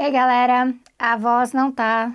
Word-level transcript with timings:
Ei 0.00 0.12
galera, 0.12 0.72
a 0.96 1.16
voz 1.16 1.52
não 1.52 1.72
tá 1.72 2.12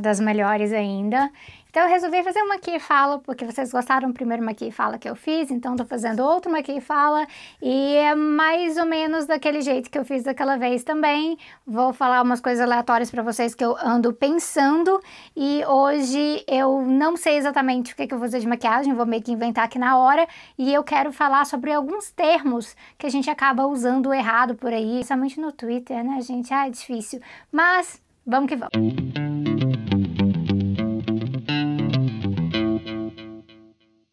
das 0.00 0.20
melhores 0.20 0.72
ainda, 0.72 1.28
então 1.76 1.84
eu 1.84 1.90
resolvi 1.90 2.22
fazer 2.22 2.40
uma 2.40 2.54
aqui 2.54 2.78
fala, 2.80 3.18
porque 3.18 3.44
vocês 3.44 3.70
gostaram 3.70 4.08
do 4.08 4.14
primeiro 4.14 4.42
uma 4.42 4.52
aqui 4.52 4.70
fala 4.70 4.96
que 4.96 5.06
eu 5.06 5.14
fiz, 5.14 5.50
então 5.50 5.76
tô 5.76 5.84
fazendo 5.84 6.20
outro 6.20 6.48
uma 6.48 6.60
aqui 6.60 6.80
fala, 6.80 7.26
e 7.60 7.96
é 7.96 8.14
mais 8.14 8.78
ou 8.78 8.86
menos 8.86 9.26
daquele 9.26 9.60
jeito 9.60 9.90
que 9.90 9.98
eu 9.98 10.02
fiz 10.02 10.22
daquela 10.22 10.56
vez 10.56 10.82
também. 10.82 11.36
Vou 11.66 11.92
falar 11.92 12.22
umas 12.22 12.40
coisas 12.40 12.64
aleatórias 12.64 13.10
para 13.10 13.22
vocês 13.22 13.54
que 13.54 13.62
eu 13.62 13.76
ando 13.76 14.10
pensando, 14.14 14.98
e 15.36 15.62
hoje 15.66 16.42
eu 16.48 16.80
não 16.80 17.14
sei 17.14 17.36
exatamente 17.36 17.92
o 17.92 17.96
que, 17.96 18.06
que 18.06 18.14
eu 18.14 18.18
vou 18.18 18.26
fazer 18.26 18.40
de 18.40 18.48
maquiagem, 18.48 18.94
vou 18.94 19.04
meio 19.04 19.22
que 19.22 19.32
inventar 19.32 19.66
aqui 19.66 19.78
na 19.78 19.98
hora, 19.98 20.26
e 20.56 20.72
eu 20.72 20.82
quero 20.82 21.12
falar 21.12 21.44
sobre 21.44 21.74
alguns 21.74 22.10
termos 22.10 22.74
que 22.96 23.06
a 23.06 23.10
gente 23.10 23.28
acaba 23.28 23.66
usando 23.66 24.14
errado 24.14 24.54
por 24.54 24.72
aí, 24.72 24.94
principalmente 24.94 25.38
no 25.38 25.52
Twitter, 25.52 26.02
né, 26.02 26.22
gente? 26.22 26.54
Ah, 26.54 26.68
é 26.68 26.70
difícil. 26.70 27.20
Mas 27.52 28.00
vamos 28.26 28.48
que 28.48 28.56
vamos. 28.56 29.65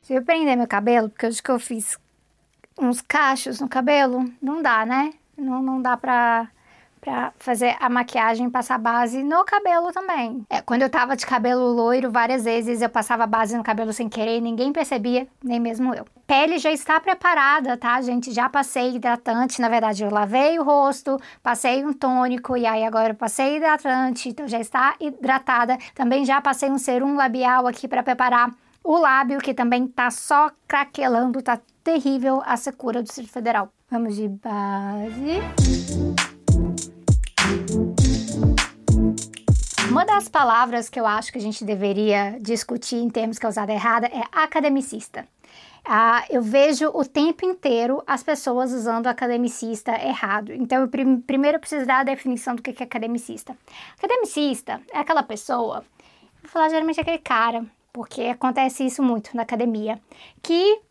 Se 0.04 0.14
eu 0.14 0.22
prender 0.22 0.58
meu 0.58 0.68
cabelo, 0.68 1.10
porque 1.10 1.26
hoje 1.26 1.42
que 1.42 1.50
eu 1.50 1.58
fiz 1.58 1.98
uns 2.78 3.00
cachos 3.00 3.62
no 3.62 3.70
cabelo, 3.70 4.30
não 4.42 4.62
dá, 4.62 4.86
né? 4.86 5.14
Não, 5.38 5.64
não 5.64 5.82
dá 5.82 5.96
pra, 5.96 6.50
pra 7.00 7.32
fazer 7.40 7.78
a 7.80 7.88
maquiagem 7.88 8.50
passar 8.50 8.78
base 8.78 9.24
no 9.24 9.46
cabelo 9.46 9.94
também. 9.94 10.46
É, 10.50 10.62
quando 10.62 10.82
eu 10.82 10.90
tava 10.90 11.16
de 11.16 11.26
cabelo 11.26 11.72
loiro, 11.72 12.12
várias 12.12 12.44
vezes 12.44 12.82
eu 12.82 12.90
passava 12.90 13.26
base 13.26 13.56
no 13.56 13.64
cabelo 13.64 13.94
sem 13.94 14.10
querer, 14.10 14.42
ninguém 14.42 14.74
percebia, 14.74 15.26
nem 15.42 15.58
mesmo 15.58 15.96
eu. 15.96 16.06
Pele 16.28 16.58
já 16.58 16.72
está 16.74 17.00
preparada, 17.00 17.78
tá, 17.78 18.02
gente? 18.02 18.34
Já 18.34 18.50
passei 18.50 18.98
hidratante, 18.98 19.62
na 19.62 19.70
verdade 19.70 20.04
eu 20.04 20.12
lavei 20.12 20.60
o 20.60 20.64
rosto, 20.64 21.18
passei 21.42 21.86
um 21.86 21.94
tônico 21.94 22.58
e 22.58 22.66
aí 22.66 22.84
agora 22.84 23.12
eu 23.12 23.16
passei 23.16 23.56
hidratante, 23.56 24.28
então 24.28 24.50
já 24.50 24.60
está 24.60 24.96
hidratada. 25.00 25.78
Também 25.96 26.26
já 26.26 26.42
passei 26.42 26.70
um 26.70 26.78
serum 26.78 27.16
labial 27.16 27.68
aqui 27.68 27.88
para 27.88 28.04
preparar 28.04 28.52
o 28.84 28.98
lábio, 28.98 29.40
que 29.40 29.54
também 29.54 29.88
tá 29.88 30.12
só 30.12 30.52
craquelando, 30.68 31.42
tá 31.42 31.60
terrível 31.84 32.42
a 32.46 32.58
secura 32.58 33.02
do 33.02 33.06
Distrito 33.06 33.32
Federal. 33.32 33.70
Vamos 33.90 34.16
de 34.16 34.28
base. 34.28 35.40
Uma 39.90 40.06
das 40.06 40.28
palavras 40.28 40.90
que 40.90 41.00
eu 41.00 41.06
acho 41.06 41.32
que 41.32 41.38
a 41.38 41.42
gente 41.42 41.64
deveria 41.64 42.38
discutir 42.42 42.98
em 42.98 43.10
termos 43.10 43.38
que 43.38 43.46
é 43.46 43.50
usada 43.50 43.72
errada 43.72 44.08
é 44.08 44.24
academicista. 44.32 45.26
Ah, 45.86 46.26
eu 46.30 46.42
vejo 46.42 46.90
o 46.94 47.06
tempo 47.06 47.46
inteiro 47.46 48.02
as 48.08 48.24
pessoas 48.24 48.72
usando 48.72 49.08
academicista 49.08 49.92
errado. 49.92 50.54
Então, 50.54 50.82
eu 50.82 50.88
prim 50.88 51.20
primeiro 51.20 51.60
preciso 51.60 51.86
dar 51.86 52.00
a 52.00 52.04
definição 52.04 52.56
do 52.56 52.62
que 52.62 52.72
é 52.72 52.86
academicista. 52.86 53.56
Academicista 53.98 54.82
é 54.92 55.00
aquela 55.00 55.22
pessoa, 55.22 55.84
vou 56.42 56.50
falar 56.50 56.70
geralmente 56.70 57.00
aquele 57.00 57.20
cara 57.20 57.66
porque 57.94 58.24
acontece 58.24 58.84
isso 58.84 59.04
muito 59.04 59.36
na 59.38 59.44
academia, 59.44 60.02
que 60.42 60.82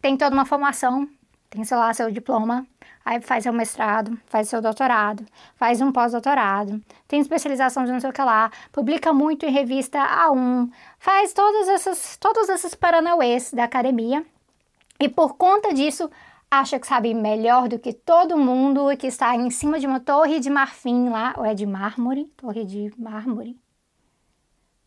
tem 0.00 0.16
toda 0.16 0.34
uma 0.34 0.46
formação, 0.46 1.06
tem, 1.50 1.62
sei 1.62 1.76
lá, 1.76 1.92
seu 1.92 2.10
diploma, 2.10 2.66
aí 3.04 3.20
faz 3.20 3.44
seu 3.44 3.52
mestrado, 3.52 4.18
faz 4.26 4.48
seu 4.48 4.60
doutorado, 4.60 5.24
faz 5.54 5.80
um 5.80 5.92
pós-doutorado, 5.92 6.82
tem 7.06 7.20
especialização 7.20 7.84
de 7.84 7.92
não 7.92 8.00
sei 8.00 8.10
o 8.10 8.12
que 8.12 8.22
lá, 8.22 8.50
publica 8.72 9.12
muito 9.12 9.44
em 9.44 9.50
revista 9.50 9.98
A1, 9.98 10.70
faz 10.98 11.32
todas 11.32 11.68
essas, 11.68 12.16
todos 12.16 12.48
esses 12.48 12.74
paranauês 12.74 13.52
da 13.52 13.64
academia, 13.64 14.24
e 14.98 15.08
por 15.08 15.34
conta 15.36 15.74
disso 15.74 16.10
acha 16.50 16.80
que 16.80 16.86
sabe 16.86 17.12
melhor 17.12 17.68
do 17.68 17.78
que 17.78 17.92
todo 17.92 18.36
mundo 18.36 18.90
e 18.90 18.96
que 18.96 19.08
está 19.08 19.36
em 19.36 19.50
cima 19.50 19.78
de 19.78 19.86
uma 19.86 20.00
torre 20.00 20.40
de 20.40 20.48
marfim 20.48 21.10
lá, 21.10 21.34
ou 21.36 21.44
é 21.44 21.54
de 21.54 21.66
mármore? 21.66 22.24
Torre 22.36 22.64
de 22.64 22.92
mármore? 22.96 23.56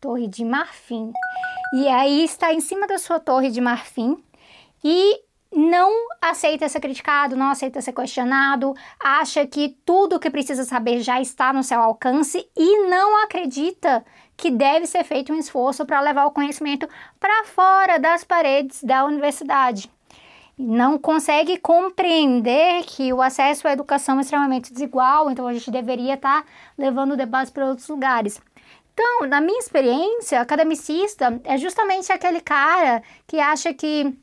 Torre 0.00 0.26
de 0.26 0.44
marfim. 0.44 1.12
E 1.74 1.86
aí 1.88 2.24
está 2.24 2.52
em 2.54 2.60
cima 2.60 2.86
da 2.86 2.98
sua 2.98 3.20
torre 3.20 3.50
de 3.50 3.60
marfim 3.60 4.16
e 4.82 5.20
não 5.54 5.90
aceita 6.22 6.68
ser 6.68 6.80
criticado, 6.80 7.36
não 7.36 7.50
aceita 7.50 7.82
ser 7.82 7.92
questionado, 7.92 8.74
acha 8.98 9.46
que 9.46 9.76
tudo 9.84 10.16
o 10.16 10.20
que 10.20 10.30
precisa 10.30 10.64
saber 10.64 11.00
já 11.00 11.20
está 11.20 11.52
no 11.52 11.62
seu 11.62 11.80
alcance 11.80 12.48
e 12.56 12.88
não 12.88 13.22
acredita 13.24 14.04
que 14.36 14.50
deve 14.50 14.86
ser 14.86 15.04
feito 15.04 15.32
um 15.32 15.38
esforço 15.38 15.84
para 15.84 16.00
levar 16.00 16.24
o 16.26 16.30
conhecimento 16.30 16.88
para 17.18 17.44
fora 17.44 17.98
das 17.98 18.24
paredes 18.24 18.82
da 18.82 19.04
universidade. 19.04 19.90
Não 20.56 20.98
consegue 20.98 21.58
compreender 21.58 22.84
que 22.84 23.12
o 23.12 23.22
acesso 23.22 23.66
à 23.66 23.72
educação 23.72 24.18
é 24.18 24.20
extremamente 24.20 24.72
desigual, 24.72 25.30
então 25.30 25.46
a 25.46 25.54
gente 25.54 25.70
deveria 25.70 26.14
estar 26.14 26.42
tá 26.42 26.48
levando 26.76 27.12
o 27.12 27.16
debate 27.16 27.50
para 27.50 27.66
outros 27.66 27.88
lugares. 27.88 28.40
Então, 29.02 29.26
na 29.26 29.40
minha 29.40 29.58
experiência, 29.58 30.42
academicista 30.42 31.40
é 31.44 31.56
justamente 31.56 32.12
aquele 32.12 32.38
cara 32.38 33.02
que 33.26 33.40
acha 33.40 33.72
que 33.72 34.14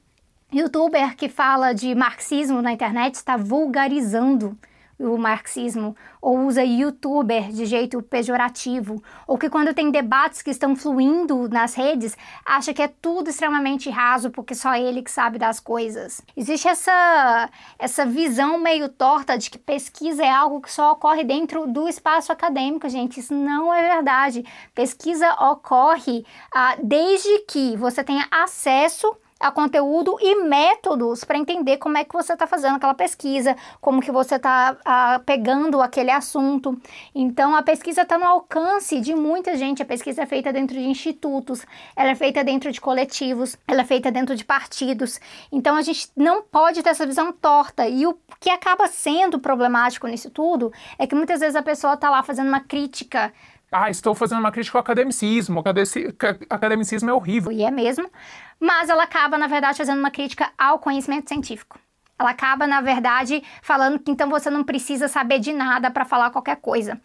youtuber 0.54 1.16
que 1.16 1.28
fala 1.28 1.74
de 1.74 1.96
marxismo 1.96 2.62
na 2.62 2.74
internet 2.74 3.16
está 3.16 3.36
vulgarizando 3.36 4.56
o 5.00 5.18
marxismo, 5.18 5.96
ou 6.22 6.40
usa 6.46 6.64
youtuber 6.64 7.50
de 7.52 7.66
jeito 7.66 8.02
pejorativo, 8.02 9.02
ou 9.28 9.38
que 9.38 9.50
quando 9.50 9.74
tem 9.74 9.92
debates 9.92 10.42
que 10.42 10.50
estão 10.50 10.76
fluindo 10.76 11.48
nas 11.50 11.76
redes, 11.76 12.18
acha 12.46 12.74
que 12.74 12.82
é 12.82 12.88
tudo 12.88 13.30
extremamente 13.30 13.90
raso 13.90 14.32
porque 14.32 14.56
só 14.56 14.76
ele 14.76 15.04
que 15.04 15.12
sabe 15.12 15.38
das 15.38 15.60
coisas. 15.60 16.22
Existe 16.36 16.68
essa, 16.68 17.50
essa 17.78 18.06
visão 18.06 18.58
meio 18.58 18.90
torta 18.90 19.38
de 19.38 19.50
que 19.50 19.58
pesquisa 19.58 20.24
é 20.24 20.30
algo 20.30 20.62
que 20.62 20.72
só 20.72 20.92
ocorre 20.92 21.24
dentro 21.24 21.68
do 21.68 21.88
espaço 21.88 22.32
acadêmico, 22.32 22.90
gente. 22.90 23.20
Isso 23.20 23.34
não 23.34 23.74
é 23.74 23.96
verdade. 23.96 24.44
Pesquisa 24.74 25.32
ocorre 25.34 26.26
ah, 26.54 26.76
desde 26.82 27.40
que 27.40 27.78
você 27.78 28.04
tenha 28.04 28.28
acesso 28.32 29.16
a 29.40 29.52
conteúdo 29.52 30.18
e 30.20 30.44
métodos 30.44 31.24
para 31.24 31.38
entender 31.38 31.78
como 31.78 31.98
é 31.98 32.04
que 32.04 32.14
você 32.14 32.34
está 32.34 32.48
fazendo 32.48 32.78
aquela 32.78 32.94
pesquisa, 32.94 33.56
como 33.80 34.02
que 34.02 34.12
você 34.12 34.36
está 34.36 34.78
pegando 35.26 35.82
aquele 35.82 36.12
assunto. 36.12 36.80
Então, 37.14 37.56
a 37.56 37.62
pesquisa 37.62 38.02
está 38.02 38.18
no 38.18 38.26
alcance 38.26 39.00
de 39.00 39.14
muita 39.14 39.56
gente. 39.56 39.82
A 39.82 39.86
pesquisa 39.86 40.24
é 40.24 40.26
feita 40.26 40.52
dentro 40.52 40.76
de 40.76 40.88
institutos, 40.88 41.66
ela 41.96 42.10
é 42.10 42.16
feita 42.16 42.44
dentro 42.44 42.72
de 42.72 42.82
coletivos, 42.82 43.58
ela 43.68 43.82
é 43.82 43.86
feita 43.86 44.12
dentro 44.12 44.36
de 44.36 44.44
partidos. 44.44 45.20
Então, 45.52 45.76
a 45.76 45.82
gente 45.82 46.10
não 46.16 46.42
pode 46.42 46.82
ter 46.82 46.90
essa 46.90 47.06
visão 47.06 47.32
torta. 47.32 47.88
E 47.88 48.08
o 48.08 48.18
que 48.40 48.50
acaba 48.50 48.88
sendo 48.88 49.40
problemático 49.40 50.08
nisso 50.08 50.30
tudo 50.30 50.72
é 50.98 51.06
que 51.06 51.16
muitas 51.16 51.40
vezes 51.40 51.56
a 51.56 51.62
pessoa 51.62 51.94
está 51.94 52.10
lá 52.10 52.24
fazendo 52.24 52.48
uma 52.48 52.62
crítica 52.62 53.32
ah, 53.72 53.90
estou 53.90 54.16
fazendo 54.16 54.40
uma 54.40 54.52
crítica 54.52 54.78
ao 54.78 54.82
academicismo. 54.82 55.64
Academicismo 56.50 57.10
é 57.10 57.14
horrível. 57.14 57.52
E 57.52 57.64
é 57.64 57.72
mesmo. 57.72 58.10
Mas 58.60 58.90
ela 58.90 59.04
acaba, 59.04 59.38
na 59.38 59.48
verdade, 59.48 59.78
fazendo 59.78 60.00
uma 60.00 60.12
crítica 60.12 60.50
ao 60.58 60.80
conhecimento 60.80 61.28
científico. 61.28 61.78
Ela 62.18 62.32
acaba, 62.32 62.66
na 62.66 62.82
verdade, 62.82 63.44
falando 63.62 64.00
que 64.00 64.10
então 64.10 64.30
você 64.30 64.50
não 64.50 64.64
precisa 64.64 65.08
saber 65.08 65.40
de 65.40 65.54
nada 65.54 65.92
para 65.92 66.06
falar 66.06 66.32
qualquer 66.32 66.56
coisa. 66.58 67.00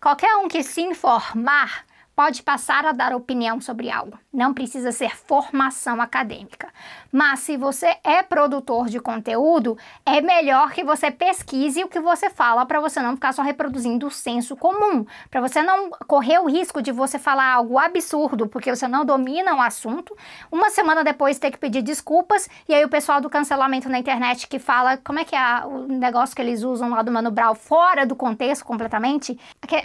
Qualquer 0.00 0.36
um 0.36 0.48
que 0.48 0.62
se 0.62 0.82
informar 0.82 1.84
pode 2.14 2.42
passar 2.42 2.84
a 2.84 2.92
dar 2.92 3.14
opinião 3.14 3.60
sobre 3.60 3.90
algo. 3.90 4.18
Não 4.32 4.52
precisa 4.52 4.92
ser 4.92 5.16
formação 5.16 6.00
acadêmica. 6.00 6.68
Mas 7.10 7.40
se 7.40 7.56
você 7.56 7.96
é 8.04 8.22
produtor 8.22 8.88
de 8.88 9.00
conteúdo, 9.00 9.76
é 10.04 10.20
melhor 10.20 10.72
que 10.72 10.84
você 10.84 11.10
pesquise 11.10 11.84
o 11.84 11.88
que 11.88 12.00
você 12.00 12.30
fala 12.30 12.64
para 12.66 12.80
você 12.80 13.00
não 13.00 13.14
ficar 13.14 13.32
só 13.32 13.42
reproduzindo 13.42 14.06
o 14.06 14.10
senso 14.10 14.56
comum, 14.56 15.04
para 15.30 15.40
você 15.40 15.62
não 15.62 15.90
correr 16.06 16.38
o 16.38 16.48
risco 16.48 16.82
de 16.82 16.92
você 16.92 17.18
falar 17.18 17.52
algo 17.52 17.78
absurdo 17.78 18.46
porque 18.46 18.74
você 18.74 18.88
não 18.88 19.04
domina 19.04 19.54
o 19.54 19.60
assunto, 19.60 20.16
uma 20.50 20.70
semana 20.70 21.04
depois 21.04 21.38
ter 21.38 21.50
que 21.50 21.58
pedir 21.58 21.82
desculpas 21.82 22.48
e 22.68 22.74
aí 22.74 22.84
o 22.84 22.88
pessoal 22.88 23.20
do 23.20 23.30
cancelamento 23.30 23.88
na 23.88 23.98
internet 23.98 24.48
que 24.48 24.58
fala 24.58 24.96
como 24.96 25.18
é 25.18 25.24
que 25.24 25.36
é 25.36 25.64
o 25.64 25.86
negócio 25.86 26.34
que 26.34 26.42
eles 26.42 26.62
usam 26.62 26.90
lá 26.90 27.02
do 27.02 27.12
Mano 27.12 27.30
Brown 27.30 27.54
fora 27.54 28.06
do 28.06 28.16
contexto 28.16 28.64
completamente. 28.64 29.38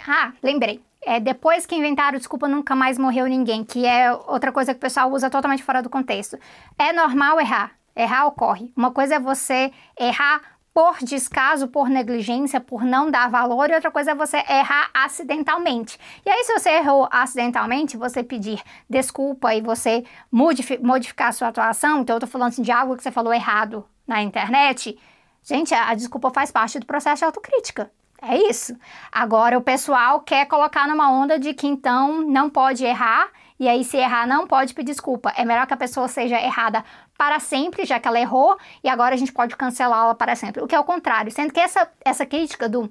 Ah, 0.06 0.32
lembrei 0.42 0.87
é, 1.08 1.18
depois 1.18 1.64
que 1.64 1.74
inventaram 1.74 2.18
desculpa 2.18 2.46
nunca 2.46 2.76
mais 2.76 2.98
morreu 2.98 3.26
ninguém, 3.26 3.64
que 3.64 3.86
é 3.86 4.12
outra 4.12 4.52
coisa 4.52 4.74
que 4.74 4.76
o 4.76 4.80
pessoal 4.80 5.10
usa 5.10 5.30
totalmente 5.30 5.62
fora 5.62 5.82
do 5.82 5.88
contexto. 5.88 6.38
É 6.78 6.92
normal 6.92 7.40
errar. 7.40 7.72
Errar 7.96 8.26
ocorre. 8.26 8.70
Uma 8.76 8.90
coisa 8.90 9.14
é 9.14 9.18
você 9.18 9.72
errar 9.98 10.42
por 10.74 10.98
descaso, 10.98 11.66
por 11.68 11.88
negligência, 11.88 12.60
por 12.60 12.84
não 12.84 13.10
dar 13.10 13.30
valor, 13.30 13.70
e 13.70 13.74
outra 13.74 13.90
coisa 13.90 14.10
é 14.10 14.14
você 14.14 14.36
errar 14.36 14.90
acidentalmente. 14.92 15.98
E 16.26 16.28
aí, 16.28 16.44
se 16.44 16.52
você 16.52 16.72
errou 16.72 17.08
acidentalmente, 17.10 17.96
você 17.96 18.22
pedir 18.22 18.62
desculpa 18.88 19.54
e 19.54 19.62
você 19.62 20.04
modifi 20.30 20.76
modificar 20.76 21.28
a 21.28 21.32
sua 21.32 21.48
atuação, 21.48 22.02
então 22.02 22.16
eu 22.16 22.20
tô 22.20 22.26
falando 22.26 22.48
assim, 22.48 22.62
de 22.62 22.70
algo 22.70 22.94
que 22.94 23.02
você 23.02 23.10
falou 23.10 23.32
errado 23.32 23.82
na 24.06 24.22
internet, 24.22 24.98
gente, 25.42 25.72
a, 25.72 25.88
a 25.88 25.94
desculpa 25.94 26.30
faz 26.30 26.50
parte 26.50 26.78
do 26.78 26.84
processo 26.84 27.20
de 27.20 27.24
autocrítica. 27.24 27.90
É 28.20 28.36
isso. 28.48 28.76
Agora 29.12 29.56
o 29.56 29.62
pessoal 29.62 30.20
quer 30.20 30.46
colocar 30.46 30.88
numa 30.88 31.10
onda 31.10 31.38
de 31.38 31.54
que 31.54 31.66
então 31.66 32.22
não 32.22 32.50
pode 32.50 32.84
errar, 32.84 33.28
e 33.58 33.68
aí 33.68 33.84
se 33.84 33.96
errar 33.96 34.26
não 34.26 34.46
pode 34.46 34.74
pedir 34.74 34.92
desculpa. 34.92 35.32
É 35.36 35.44
melhor 35.44 35.66
que 35.66 35.74
a 35.74 35.76
pessoa 35.76 36.08
seja 36.08 36.40
errada 36.40 36.84
para 37.16 37.38
sempre, 37.38 37.84
já 37.84 37.98
que 37.98 38.08
ela 38.08 38.20
errou, 38.20 38.56
e 38.82 38.88
agora 38.88 39.14
a 39.14 39.18
gente 39.18 39.32
pode 39.32 39.56
cancelá-la 39.56 40.14
para 40.14 40.34
sempre. 40.34 40.62
O 40.62 40.66
que 40.66 40.74
é 40.74 40.80
o 40.80 40.84
contrário, 40.84 41.30
sendo 41.30 41.52
que 41.52 41.60
essa, 41.60 41.88
essa 42.04 42.26
crítica 42.26 42.68
do 42.68 42.90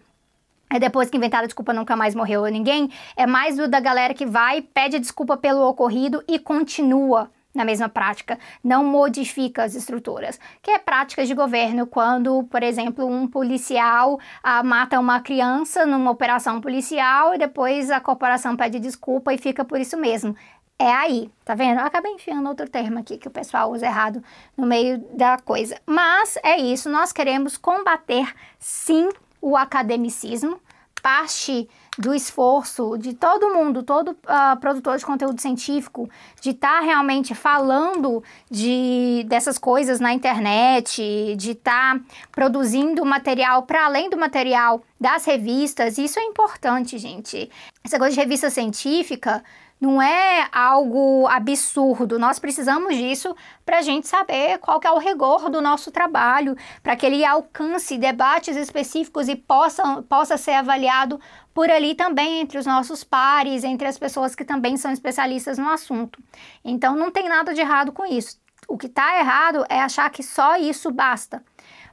é 0.69 0.79
depois 0.79 1.09
que 1.09 1.15
inventaram 1.15 1.45
desculpa 1.45 1.71
nunca 1.71 1.95
mais 1.95 2.13
morreu 2.13 2.43
ninguém, 2.45 2.91
é 3.15 3.25
mais 3.25 3.55
do 3.55 3.69
da 3.69 3.79
galera 3.79 4.13
que 4.13 4.25
vai, 4.25 4.61
pede 4.61 4.99
desculpa 4.99 5.37
pelo 5.37 5.65
ocorrido 5.65 6.21
e 6.27 6.37
continua 6.37 7.31
na 7.53 7.65
mesma 7.65 7.89
prática, 7.89 8.37
não 8.63 8.83
modifica 8.83 9.63
as 9.63 9.73
estruturas, 9.73 10.39
que 10.61 10.71
é 10.71 10.77
práticas 10.77 11.27
de 11.27 11.33
governo 11.33 11.87
quando, 11.87 12.43
por 12.43 12.61
exemplo, 12.61 13.05
um 13.07 13.27
policial 13.27 14.19
ah, 14.43 14.63
mata 14.63 14.99
uma 14.99 15.19
criança 15.19 15.85
numa 15.85 16.11
operação 16.11 16.61
policial 16.61 17.33
e 17.33 17.37
depois 17.37 17.89
a 17.89 17.99
corporação 17.99 18.55
pede 18.55 18.79
desculpa 18.79 19.33
e 19.33 19.37
fica 19.37 19.65
por 19.65 19.79
isso 19.79 19.97
mesmo. 19.97 20.35
É 20.79 20.91
aí, 20.91 21.31
tá 21.43 21.55
vendo? 21.55 21.79
Eu 21.79 21.87
acabei 21.87 22.11
enfiando 22.11 22.47
outro 22.47 22.69
termo 22.69 22.99
aqui 22.99 23.17
que 23.17 23.27
o 23.27 23.31
pessoal 23.31 23.71
usa 23.71 23.87
errado 23.87 24.23
no 24.55 24.67
meio 24.67 24.99
da 25.15 25.39
coisa. 25.39 25.75
Mas 25.87 26.37
é 26.43 26.55
isso, 26.57 26.87
nós 26.87 27.11
queremos 27.11 27.57
combater 27.57 28.31
sim 28.59 29.09
o 29.41 29.57
academicismo, 29.57 30.61
parte 31.01 31.67
do 31.97 32.13
esforço 32.13 32.97
de 32.97 33.13
todo 33.13 33.53
mundo, 33.53 33.81
todo 33.81 34.11
uh, 34.11 34.57
produtor 34.59 34.97
de 34.97 35.05
conteúdo 35.05 35.41
científico, 35.41 36.09
de 36.41 36.51
estar 36.51 36.79
tá 36.79 36.85
realmente 36.85 37.33
falando 37.33 38.23
de, 38.49 39.25
dessas 39.27 39.57
coisas 39.57 39.99
na 39.99 40.13
internet, 40.13 41.35
de 41.35 41.51
estar 41.51 41.97
tá 41.97 42.05
produzindo 42.31 43.03
material 43.03 43.63
para 43.63 43.85
além 43.85 44.09
do 44.09 44.17
material 44.17 44.81
das 44.99 45.25
revistas. 45.25 45.97
Isso 45.97 46.19
é 46.19 46.23
importante, 46.23 46.97
gente. 46.97 47.49
Essa 47.83 47.97
coisa 47.97 48.13
de 48.13 48.19
revista 48.19 48.49
científica 48.49 49.43
não 49.79 50.01
é 50.01 50.47
algo 50.51 51.27
absurdo. 51.27 52.17
Nós 52.17 52.39
precisamos 52.39 52.95
disso 52.95 53.35
para 53.65 53.79
a 53.79 53.81
gente 53.81 54.07
saber 54.07 54.57
qual 54.57 54.79
é 54.83 54.91
o 54.91 54.97
rigor 54.97 55.49
do 55.49 55.61
nosso 55.61 55.91
trabalho, 55.91 56.55
para 56.81 56.95
que 56.95 57.05
ele 57.05 57.23
alcance 57.23 57.97
debates 57.97 58.55
específicos 58.55 59.27
e 59.29 59.35
possa, 59.35 60.01
possa 60.03 60.35
ser 60.35 60.53
avaliado 60.53 61.19
por 61.53 61.69
ali 61.69 61.95
também 61.95 62.41
entre 62.41 62.57
os 62.57 62.65
nossos 62.65 63.03
pares, 63.03 63.63
entre 63.63 63.87
as 63.87 63.97
pessoas 63.97 64.35
que 64.35 64.45
também 64.45 64.77
são 64.77 64.91
especialistas 64.91 65.57
no 65.57 65.69
assunto. 65.69 66.21
Então 66.63 66.95
não 66.95 67.11
tem 67.11 67.29
nada 67.29 67.53
de 67.53 67.61
errado 67.61 67.91
com 67.91 68.05
isso. 68.05 68.39
O 68.67 68.77
que 68.77 68.87
está 68.87 69.19
errado 69.19 69.63
é 69.69 69.79
achar 69.79 70.09
que 70.09 70.21
só 70.21 70.57
isso 70.57 70.91
basta, 70.91 71.43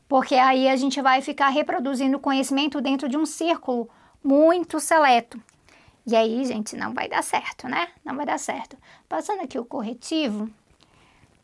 porque 0.08 0.34
aí 0.34 0.68
a 0.68 0.76
gente 0.76 1.00
vai 1.00 1.20
ficar 1.22 1.48
reproduzindo 1.48 2.18
conhecimento 2.18 2.80
dentro 2.80 3.08
de 3.08 3.16
um 3.16 3.26
círculo 3.26 3.88
muito 4.22 4.78
seleto. 4.80 5.40
E 6.06 6.14
aí, 6.14 6.44
gente, 6.44 6.76
não 6.76 6.92
vai 6.92 7.08
dar 7.08 7.22
certo, 7.22 7.66
né? 7.66 7.88
Não 8.04 8.14
vai 8.14 8.26
dar 8.26 8.38
certo. 8.38 8.76
Passando 9.08 9.40
aqui 9.42 9.58
o 9.58 9.64
corretivo, 9.64 10.50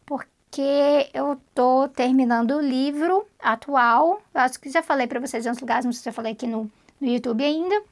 porque 0.04 1.08
eu 1.14 1.40
tô 1.54 1.88
terminando 1.88 2.52
o 2.52 2.60
livro 2.60 3.26
atual. 3.38 4.20
Eu 4.34 4.40
acho 4.42 4.60
que 4.60 4.70
já 4.70 4.82
falei 4.82 5.06
para 5.06 5.20
vocês 5.20 5.46
em 5.46 5.48
outros 5.48 5.62
lugares, 5.62 5.84
não 5.86 5.92
sei 5.92 6.02
se 6.02 6.08
eu 6.10 6.12
falei 6.12 6.32
aqui 6.32 6.46
no, 6.46 6.70
no 7.00 7.08
YouTube 7.08 7.42
ainda, 7.42 7.82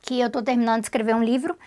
que 0.00 0.20
eu 0.20 0.30
tô 0.30 0.40
terminando 0.40 0.80
de 0.80 0.86
escrever 0.86 1.16
um 1.16 1.22
livro 1.22 1.58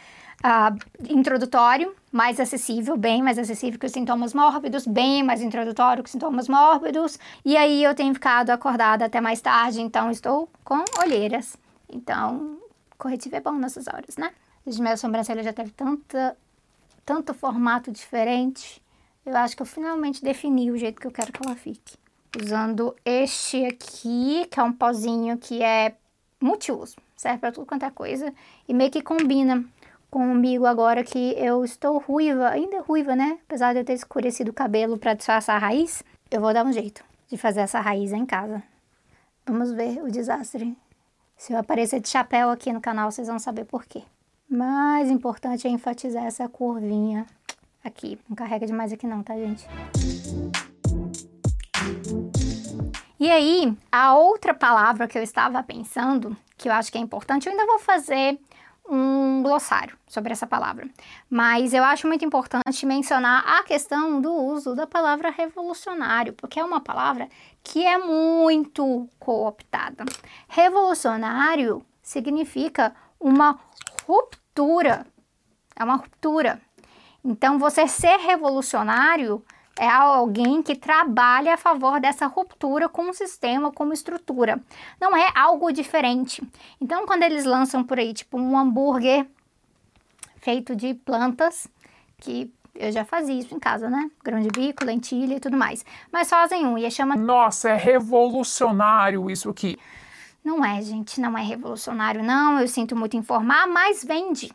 uh, 0.41 0.77
introdutório, 1.09 1.95
mais 2.11 2.39
acessível, 2.39 2.97
bem 2.97 3.21
mais 3.21 3.37
acessível 3.37 3.79
que 3.79 3.85
os 3.85 3.91
sintomas 3.91 4.33
mórbidos, 4.33 4.85
bem 4.85 5.23
mais 5.23 5.41
introdutório 5.41 6.03
que 6.03 6.07
os 6.07 6.11
sintomas 6.11 6.47
mórbidos. 6.47 7.17
E 7.45 7.55
aí 7.55 7.83
eu 7.83 7.95
tenho 7.95 8.13
ficado 8.13 8.49
acordada 8.49 9.05
até 9.05 9.21
mais 9.21 9.39
tarde, 9.41 9.81
então 9.81 10.11
estou 10.11 10.49
com 10.63 10.83
olheiras. 10.99 11.55
Então, 11.89 12.57
corretivo 12.97 13.35
é 13.35 13.41
bom 13.41 13.53
nessas 13.53 13.87
horas, 13.87 14.17
né? 14.17 14.31
Minha 14.65 14.97
sobrancelha 14.97 15.43
já 15.43 15.53
teve 15.53 15.71
tanta, 15.71 16.37
tanto 17.05 17.33
formato 17.33 17.91
diferente. 17.91 18.81
Eu 19.25 19.35
acho 19.37 19.55
que 19.55 19.61
eu 19.61 19.65
finalmente 19.65 20.23
defini 20.23 20.71
o 20.71 20.77
jeito 20.77 20.99
que 20.99 21.07
eu 21.07 21.11
quero 21.11 21.31
que 21.31 21.45
ela 21.45 21.55
fique. 21.55 21.95
Usando 22.41 22.95
este 23.03 23.65
aqui, 23.65 24.47
que 24.49 24.59
é 24.59 24.63
um 24.63 24.71
pozinho 24.71 25.37
que 25.37 25.61
é 25.61 25.95
multiuso. 26.39 26.95
Serve 27.15 27.39
para 27.39 27.51
tudo 27.51 27.65
quanto 27.65 27.85
é 27.85 27.91
coisa. 27.91 28.33
E 28.67 28.73
meio 28.73 28.89
que 28.89 29.01
combina 29.01 29.65
comigo 30.11 30.67
agora 30.67 31.03
que 31.03 31.33
eu 31.37 31.65
estou 31.65 31.97
ruiva. 31.97 32.49
Ainda 32.49 32.81
ruiva, 32.81 33.15
né? 33.15 33.39
Apesar 33.47 33.73
de 33.73 33.79
eu 33.79 33.85
ter 33.85 33.93
escurecido 33.93 34.51
o 34.51 34.53
cabelo 34.53 34.97
para 34.97 35.15
disfarçar 35.15 35.55
a 35.55 35.59
raiz. 35.59 36.03
Eu 36.29 36.41
vou 36.41 36.53
dar 36.53 36.63
um 36.63 36.71
jeito 36.71 37.03
de 37.27 37.37
fazer 37.37 37.61
essa 37.61 37.79
raiz 37.79 38.11
em 38.11 38.25
casa. 38.25 38.61
Vamos 39.47 39.71
ver 39.71 40.03
o 40.03 40.11
desastre 40.11 40.77
se 41.41 41.53
eu 41.53 41.57
aparecer 41.57 41.99
de 41.99 42.07
chapéu 42.07 42.51
aqui 42.51 42.71
no 42.71 42.79
canal, 42.79 43.11
vocês 43.11 43.27
vão 43.27 43.39
saber 43.39 43.65
por 43.65 43.83
quê. 43.85 44.03
Mais 44.47 45.09
importante 45.09 45.67
é 45.67 45.71
enfatizar 45.71 46.23
essa 46.23 46.47
curvinha 46.47 47.25
aqui. 47.83 48.19
Não 48.29 48.35
carrega 48.35 48.67
demais 48.67 48.93
aqui 48.93 49.07
não, 49.07 49.23
tá, 49.23 49.33
gente? 49.33 49.65
E 53.19 53.27
aí, 53.27 53.75
a 53.91 54.13
outra 54.13 54.53
palavra 54.53 55.07
que 55.07 55.17
eu 55.17 55.23
estava 55.23 55.63
pensando, 55.63 56.37
que 56.55 56.69
eu 56.69 56.73
acho 56.73 56.91
que 56.91 56.99
é 56.99 57.01
importante, 57.01 57.47
eu 57.47 57.53
ainda 57.53 57.65
vou 57.65 57.79
fazer 57.79 58.39
um 58.87 59.41
glossário 59.41 59.97
sobre 60.07 60.31
essa 60.31 60.45
palavra. 60.45 60.89
Mas 61.29 61.73
eu 61.73 61.83
acho 61.83 62.07
muito 62.07 62.25
importante 62.25 62.85
mencionar 62.85 63.43
a 63.47 63.63
questão 63.63 64.19
do 64.19 64.33
uso 64.33 64.75
da 64.75 64.85
palavra 64.85 65.29
revolucionário, 65.29 66.33
porque 66.33 66.59
é 66.59 66.63
uma 66.63 66.81
palavra 66.81 67.29
que 67.63 67.85
é 67.85 67.97
muito 67.97 69.07
cooptada. 69.19 70.03
Revolucionário 70.47 71.85
significa 72.01 72.93
uma 73.19 73.59
ruptura. 74.05 75.05
É 75.75 75.83
uma 75.83 75.95
ruptura. 75.95 76.61
Então, 77.23 77.59
você 77.59 77.87
ser 77.87 78.17
revolucionário 78.17 79.43
é 79.79 79.87
alguém 79.87 80.61
que 80.61 80.75
trabalha 80.75 81.53
a 81.53 81.57
favor 81.57 81.99
dessa 81.99 82.27
ruptura 82.27 82.89
com 82.89 83.09
o 83.09 83.13
sistema, 83.13 83.71
como 83.71 83.93
estrutura. 83.93 84.61
Não 84.99 85.15
é 85.15 85.31
algo 85.35 85.71
diferente. 85.71 86.41
Então, 86.79 87.05
quando 87.05 87.23
eles 87.23 87.45
lançam 87.45 87.83
por 87.83 87.97
aí, 87.97 88.13
tipo, 88.13 88.37
um 88.37 88.57
hambúrguer 88.57 89.25
feito 90.37 90.75
de 90.75 90.93
plantas, 90.93 91.67
que 92.17 92.51
eu 92.75 92.91
já 92.91 93.05
fazia 93.05 93.39
isso 93.39 93.53
em 93.53 93.59
casa, 93.59 93.89
né? 93.89 94.09
Grão 94.23 94.39
de 94.39 94.49
bico, 94.49 94.85
lentilha 94.85 95.35
e 95.35 95.39
tudo 95.39 95.57
mais. 95.57 95.85
Mas 96.11 96.29
fazem 96.29 96.65
um 96.65 96.77
e 96.77 96.89
chama. 96.89 97.15
Nossa, 97.15 97.69
é 97.69 97.75
revolucionário 97.75 99.29
isso 99.29 99.49
aqui. 99.49 99.77
Não 100.43 100.65
é, 100.65 100.81
gente, 100.81 101.21
não 101.21 101.37
é 101.37 101.43
revolucionário, 101.43 102.23
não. 102.23 102.59
Eu 102.59 102.67
sinto 102.67 102.95
muito 102.95 103.15
informar, 103.15 103.67
mas 103.67 104.03
vende. 104.03 104.51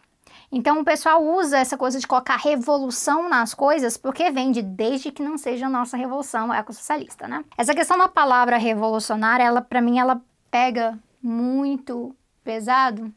Então 0.50 0.80
o 0.80 0.84
pessoal 0.84 1.22
usa 1.24 1.58
essa 1.58 1.76
coisa 1.76 1.98
de 1.98 2.06
colocar 2.06 2.36
revolução 2.36 3.28
nas 3.28 3.52
coisas 3.52 3.96
porque 3.96 4.30
vende 4.30 4.62
desde 4.62 5.10
que 5.10 5.22
não 5.22 5.36
seja 5.36 5.66
a 5.66 5.70
nossa 5.70 5.96
revolução 5.96 6.52
ecossocialista, 6.52 7.26
né? 7.26 7.44
Essa 7.56 7.74
questão 7.74 7.98
da 7.98 8.08
palavra 8.08 8.56
revolucionária, 8.56 9.44
ela 9.44 9.60
para 9.60 9.80
mim 9.80 9.98
ela 9.98 10.20
pega 10.50 10.98
muito 11.22 12.14
pesado 12.44 13.12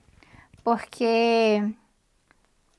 porque 0.64 1.64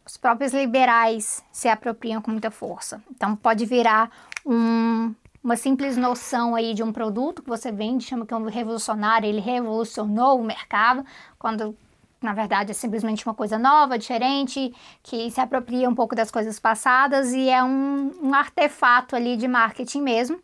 os 0.04 0.16
próprios 0.16 0.52
liberais 0.52 1.44
se 1.52 1.68
apropriam 1.68 2.20
com 2.20 2.32
muita 2.32 2.50
força. 2.50 3.00
Então 3.10 3.36
pode 3.36 3.64
virar 3.64 4.10
um, 4.44 5.14
uma 5.42 5.56
simples 5.56 5.96
noção 5.96 6.54
aí 6.54 6.74
de 6.74 6.82
um 6.82 6.92
produto 6.92 7.42
que 7.42 7.48
você 7.48 7.70
vende, 7.70 8.04
chama 8.04 8.26
que 8.26 8.34
é 8.34 8.36
um 8.36 8.44
revolucionário, 8.46 9.28
ele 9.28 9.40
revolucionou 9.40 10.40
o 10.40 10.44
mercado, 10.44 11.04
quando 11.38 11.76
na 12.22 12.32
verdade 12.32 12.70
é 12.70 12.74
simplesmente 12.74 13.26
uma 13.26 13.34
coisa 13.34 13.58
nova, 13.58 13.98
diferente, 13.98 14.72
que 15.02 15.30
se 15.30 15.40
apropria 15.40 15.88
um 15.88 15.94
pouco 15.94 16.14
das 16.14 16.30
coisas 16.30 16.58
passadas 16.58 17.32
e 17.32 17.48
é 17.48 17.62
um, 17.62 18.12
um 18.22 18.34
artefato 18.34 19.16
ali 19.16 19.36
de 19.36 19.48
marketing 19.48 20.02
mesmo. 20.02 20.40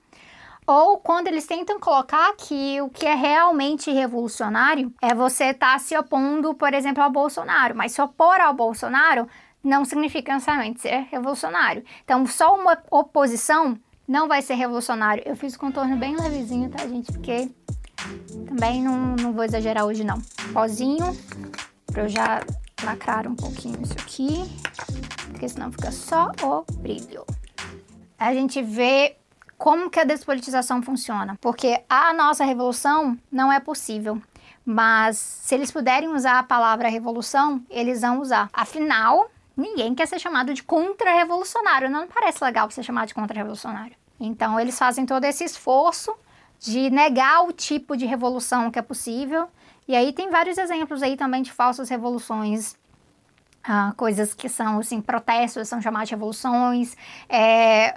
Ou 0.67 0.99
quando 0.99 1.29
eles 1.29 1.47
tentam 1.47 1.79
colocar 1.79 2.35
que 2.37 2.81
o 2.81 2.89
que 2.89 3.07
é 3.07 3.15
realmente 3.15 3.91
revolucionário 3.93 4.93
é 5.01 5.15
você 5.15 5.47
estar 5.47 5.75
tá 5.75 5.79
se 5.79 5.97
opondo, 5.97 6.55
por 6.55 6.75
exemplo, 6.75 7.05
ao 7.05 7.11
Bolsonaro. 7.11 7.77
Mas 7.77 7.93
se 7.93 8.03
opor 8.03 8.41
ao 8.41 8.53
Bolsonaro 8.53 9.29
não 9.63 9.85
significa 9.85 10.33
necessariamente 10.33 10.81
ser 10.81 11.07
revolucionário. 11.11 11.85
Então, 12.05 12.27
só 12.27 12.57
uma 12.57 12.77
oposição 12.91 13.79
não 14.09 14.27
vai 14.27 14.43
ser 14.43 14.55
revolucionário. 14.55 15.23
Eu 15.25 15.37
fiz 15.37 15.55
o 15.55 15.59
contorno 15.59 15.97
bem 15.97 16.17
levezinho, 16.17 16.69
tá, 16.69 16.87
gente? 16.87 17.13
Porque 17.13 17.49
também 18.49 18.83
não, 18.83 19.17
não 19.17 19.33
vou 19.33 19.45
exagerar 19.45 19.85
hoje, 19.85 20.05
não. 20.05 20.21
Pozinho, 20.53 21.17
pra 21.97 22.03
eu 22.03 22.09
já 22.11 22.43
lacrar 22.85 23.27
um 23.27 23.35
pouquinho 23.35 23.81
isso 23.81 23.95
aqui, 23.95 24.45
porque 25.31 25.49
senão 25.49 25.73
fica 25.73 25.91
só 25.91 26.31
o 26.43 26.63
brilho. 26.75 27.25
A 28.19 28.35
gente 28.35 28.63
vê 28.63 29.17
como 29.57 29.89
que 29.89 29.99
a 29.99 30.05
despolitização 30.05 30.83
funciona, 30.83 31.39
porque 31.41 31.83
a 31.89 32.13
nossa 32.13 32.45
revolução 32.45 33.19
não 33.33 33.51
é 33.51 33.59
possível. 33.59 34.21
Mas 34.63 35.17
se 35.17 35.55
eles 35.55 35.71
puderem 35.73 36.11
usar 36.11 36.39
a 36.39 36.43
palavra 36.43 36.91
revolução, 36.91 37.65
eles 37.71 38.03
vão 38.03 38.21
usar. 38.21 38.51
Afinal, 38.53 39.31
ninguém 39.57 39.95
quer 39.95 40.07
ser 40.07 40.19
chamado 40.19 40.53
de 40.53 40.63
contra-revolucionário. 40.63 41.89
Não 41.89 42.07
parece 42.07 42.45
legal 42.45 42.71
ser 42.71 42.83
chamado 42.83 43.09
de 43.09 43.15
contra-revolucionário. 43.15 43.97
Então, 44.21 44.61
eles 44.61 44.79
fazem 44.79 45.07
todo 45.07 45.25
esse 45.25 45.45
esforço 45.45 46.15
de 46.61 46.91
negar 46.91 47.45
o 47.45 47.53
tipo 47.53 47.97
de 47.97 48.05
revolução 48.05 48.71
que 48.71 48.79
é 48.79 48.83
possível. 48.83 49.49
E 49.89 49.95
aí 49.95 50.13
tem 50.13 50.31
vários 50.31 50.59
exemplos 50.59 51.03
aí 51.03 51.17
também 51.17 51.43
de 51.43 51.53
falsas 51.53 51.89
revoluções. 51.89 52.77
Ah, 53.63 53.93
coisas 53.97 54.33
que 54.35 54.49
são, 54.49 54.79
assim, 54.79 55.01
protestos, 55.01 55.69
são 55.69 55.81
chamadas 55.81 56.09
de 56.09 56.15
revoluções. 56.15 56.97
É, 57.29 57.95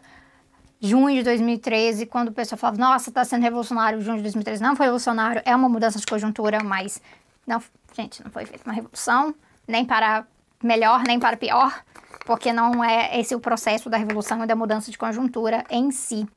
junho 0.79 1.15
de 1.17 1.24
2013, 1.24 2.05
quando 2.05 2.29
o 2.29 2.31
pessoal 2.31 2.58
falava, 2.58 2.77
nossa, 2.77 3.10
está 3.10 3.25
sendo 3.25 3.43
revolucionário, 3.43 4.01
junho 4.01 4.17
de 4.17 4.24
2013 4.24 4.63
não 4.63 4.75
foi 4.75 4.86
revolucionário, 4.86 5.41
é 5.46 5.55
uma 5.55 5.67
mudança 5.67 6.00
de 6.00 6.05
conjuntura, 6.05 6.63
mas 6.63 7.01
Não, 7.46 7.62
gente, 7.93 8.24
não 8.24 8.31
foi 8.31 8.46
feita 8.46 8.63
uma 8.65 8.74
revolução, 8.74 9.34
nem 9.67 9.84
para 9.84 10.25
melhor, 10.63 11.03
nem 11.03 11.19
para 11.19 11.36
pior, 11.36 11.84
porque 12.25 12.53
não 12.53 12.84
é 12.84 13.19
esse 13.19 13.36
o 13.36 13.39
processo 13.39 13.89
da 13.89 13.98
revolução 13.98 14.43
e 14.43 14.48
da 14.48 14.55
mudança 14.55 14.91
de 14.91 14.98
conjuntura 14.98 15.63
em 15.69 15.91
si. 15.91 16.27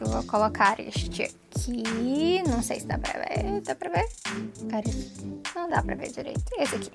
Eu 0.00 0.08
vou 0.08 0.24
colocar 0.24 0.80
este 0.80 1.34
aqui. 1.52 2.42
Não 2.48 2.62
sei 2.62 2.80
se 2.80 2.86
dá 2.86 2.98
pra 2.98 3.12
ver. 3.12 3.60
Dá 3.60 3.74
pra 3.74 3.90
ver? 3.90 4.08
Cara, 4.70 4.84
não 5.54 5.68
dá 5.68 5.82
pra 5.82 5.94
ver 5.94 6.10
direito. 6.10 6.42
Esse 6.58 6.76
aqui. 6.76 6.90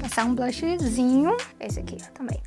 Passar 0.00 0.24
um 0.24 0.34
blushzinho. 0.34 1.36
Esse 1.60 1.80
aqui 1.80 1.96
também. 2.12 2.42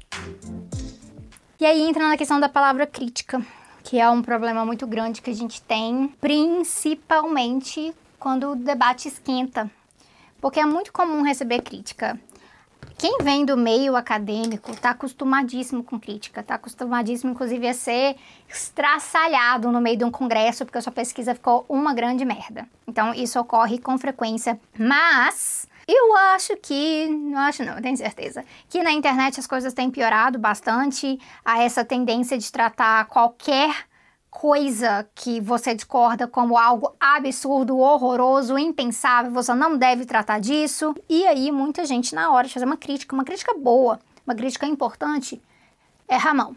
E 1.59 1.65
aí 1.65 1.81
entra 1.81 2.07
na 2.07 2.17
questão 2.17 2.39
da 2.39 2.47
palavra 2.47 2.85
crítica, 2.85 3.45
que 3.83 3.99
é 3.99 4.09
um 4.09 4.21
problema 4.21 4.65
muito 4.65 4.87
grande 4.87 5.21
que 5.21 5.29
a 5.29 5.35
gente 5.35 5.61
tem, 5.61 6.07
principalmente 6.21 7.93
quando 8.17 8.51
o 8.51 8.55
debate 8.55 9.07
esquenta. 9.07 9.69
Porque 10.39 10.59
é 10.59 10.65
muito 10.65 10.93
comum 10.93 11.21
receber 11.21 11.61
crítica 11.61 12.19
quem 12.99 13.17
vem 13.21 13.45
do 13.45 13.55
meio 13.55 13.95
acadêmico 13.95 14.71
está 14.71 14.89
acostumadíssimo 14.89 15.81
com 15.81 15.97
crítica, 15.97 16.41
está 16.41 16.55
acostumadíssimo, 16.55 17.31
inclusive, 17.31 17.65
a 17.65 17.73
ser 17.73 18.17
estraçalhado 18.49 19.71
no 19.71 19.79
meio 19.79 19.95
de 19.95 20.03
um 20.03 20.11
congresso, 20.11 20.65
porque 20.65 20.77
a 20.77 20.81
sua 20.81 20.91
pesquisa 20.91 21.33
ficou 21.33 21.65
uma 21.69 21.93
grande 21.93 22.25
merda. 22.25 22.67
Então, 22.85 23.13
isso 23.13 23.39
ocorre 23.39 23.79
com 23.79 23.97
frequência. 23.97 24.59
Mas, 24.77 25.65
eu 25.87 26.13
acho 26.33 26.57
que, 26.57 27.07
não 27.07 27.39
acho 27.39 27.63
não, 27.63 27.81
tenho 27.81 27.95
certeza, 27.95 28.43
que 28.69 28.83
na 28.83 28.91
internet 28.91 29.39
as 29.39 29.47
coisas 29.47 29.73
têm 29.73 29.89
piorado 29.89 30.37
bastante 30.37 31.17
a 31.45 31.63
essa 31.63 31.85
tendência 31.85 32.37
de 32.37 32.51
tratar 32.51 33.05
qualquer 33.05 33.87
coisa 34.29 35.07
que 35.15 35.41
você 35.41 35.73
discorda 35.73 36.27
como 36.27 36.57
algo 36.57 36.95
absurdo, 36.99 37.77
horroroso, 37.79 38.57
impensável, 38.57 39.31
você 39.31 39.53
não 39.53 39.77
deve 39.77 40.05
tratar 40.05 40.39
disso. 40.39 40.95
E 41.09 41.25
aí, 41.25 41.51
muita 41.51 41.85
gente, 41.85 42.13
na 42.13 42.31
hora 42.31 42.47
de 42.47 42.53
fazer 42.53 42.65
uma 42.65 42.77
crítica, 42.77 43.15
uma 43.15 43.23
crítica 43.23 43.53
boa, 43.57 43.99
uma 44.25 44.35
crítica 44.35 44.65
importante, 44.65 45.41
erra 46.07 46.31
a 46.31 46.33
mão. 46.33 46.55